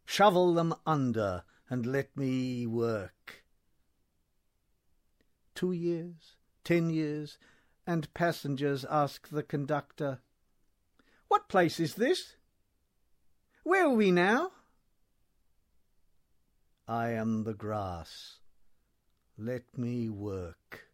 Shovel 0.06 0.54
them 0.54 0.76
under 0.86 1.42
and 1.72 1.88
let 1.88 2.16
me 2.16 2.68
work. 2.68 3.44
Two 5.56 5.72
years, 5.72 6.36
ten 6.64 6.92
years, 6.92 7.40
and 7.88 8.14
passengers 8.14 8.86
ask 8.86 9.28
the 9.30 9.42
conductor, 9.42 10.20
What 11.32 11.48
place 11.48 11.80
is 11.80 11.96
this? 11.96 12.36
Where 13.64 13.86
are 13.86 13.94
we 13.94 14.12
now? 14.12 14.52
I 16.90 17.12
am 17.12 17.46
the 17.46 17.54
grass. 17.54 18.40
Let 19.38 19.78
me 19.78 20.10
work. 20.10 20.90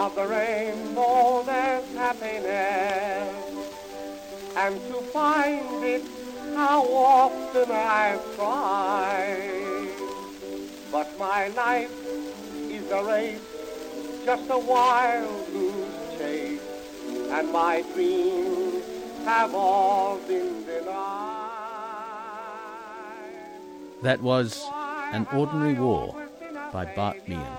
Of 0.00 0.14
the 0.14 0.26
rainbow 0.26 1.42
there's 1.44 1.94
happiness. 1.94 3.34
And 4.56 4.74
to 4.88 4.94
find 5.12 5.84
it, 5.84 6.02
how 6.54 6.82
often 6.84 7.70
I've 7.70 8.34
tried. 8.34 9.92
But 10.90 11.06
my 11.18 11.48
life 11.48 11.94
is 12.70 12.90
a 12.90 13.04
race, 13.04 13.42
just 14.24 14.50
a 14.50 14.58
wild 14.58 15.52
goose 15.52 16.18
chase. 16.18 16.62
And 17.30 17.52
my 17.52 17.84
dreams 17.92 18.82
have 19.26 19.54
all 19.54 20.16
been 20.26 20.64
denied. 20.64 21.50
That 24.00 24.22
was 24.22 24.64
An 25.12 25.26
Ordinary 25.30 25.74
War 25.74 26.16
by 26.72 26.86
Bart 26.86 27.28
Meehan, 27.28 27.56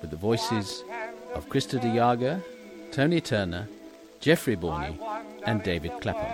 with 0.00 0.10
the 0.10 0.16
voices 0.16 0.84
of 1.34 1.48
Krista 1.48 1.80
Jager, 1.80 2.42
Tony 2.92 3.20
Turner, 3.20 3.68
Jeffrey 4.20 4.56
Borney, 4.56 4.96
and 5.44 5.62
David 5.62 5.92
Clapham. 6.00 6.32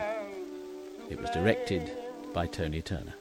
It 1.09 1.21
was 1.21 1.31
directed 1.31 1.91
by 2.33 2.47
Tony 2.47 2.83
Turner. 2.83 3.15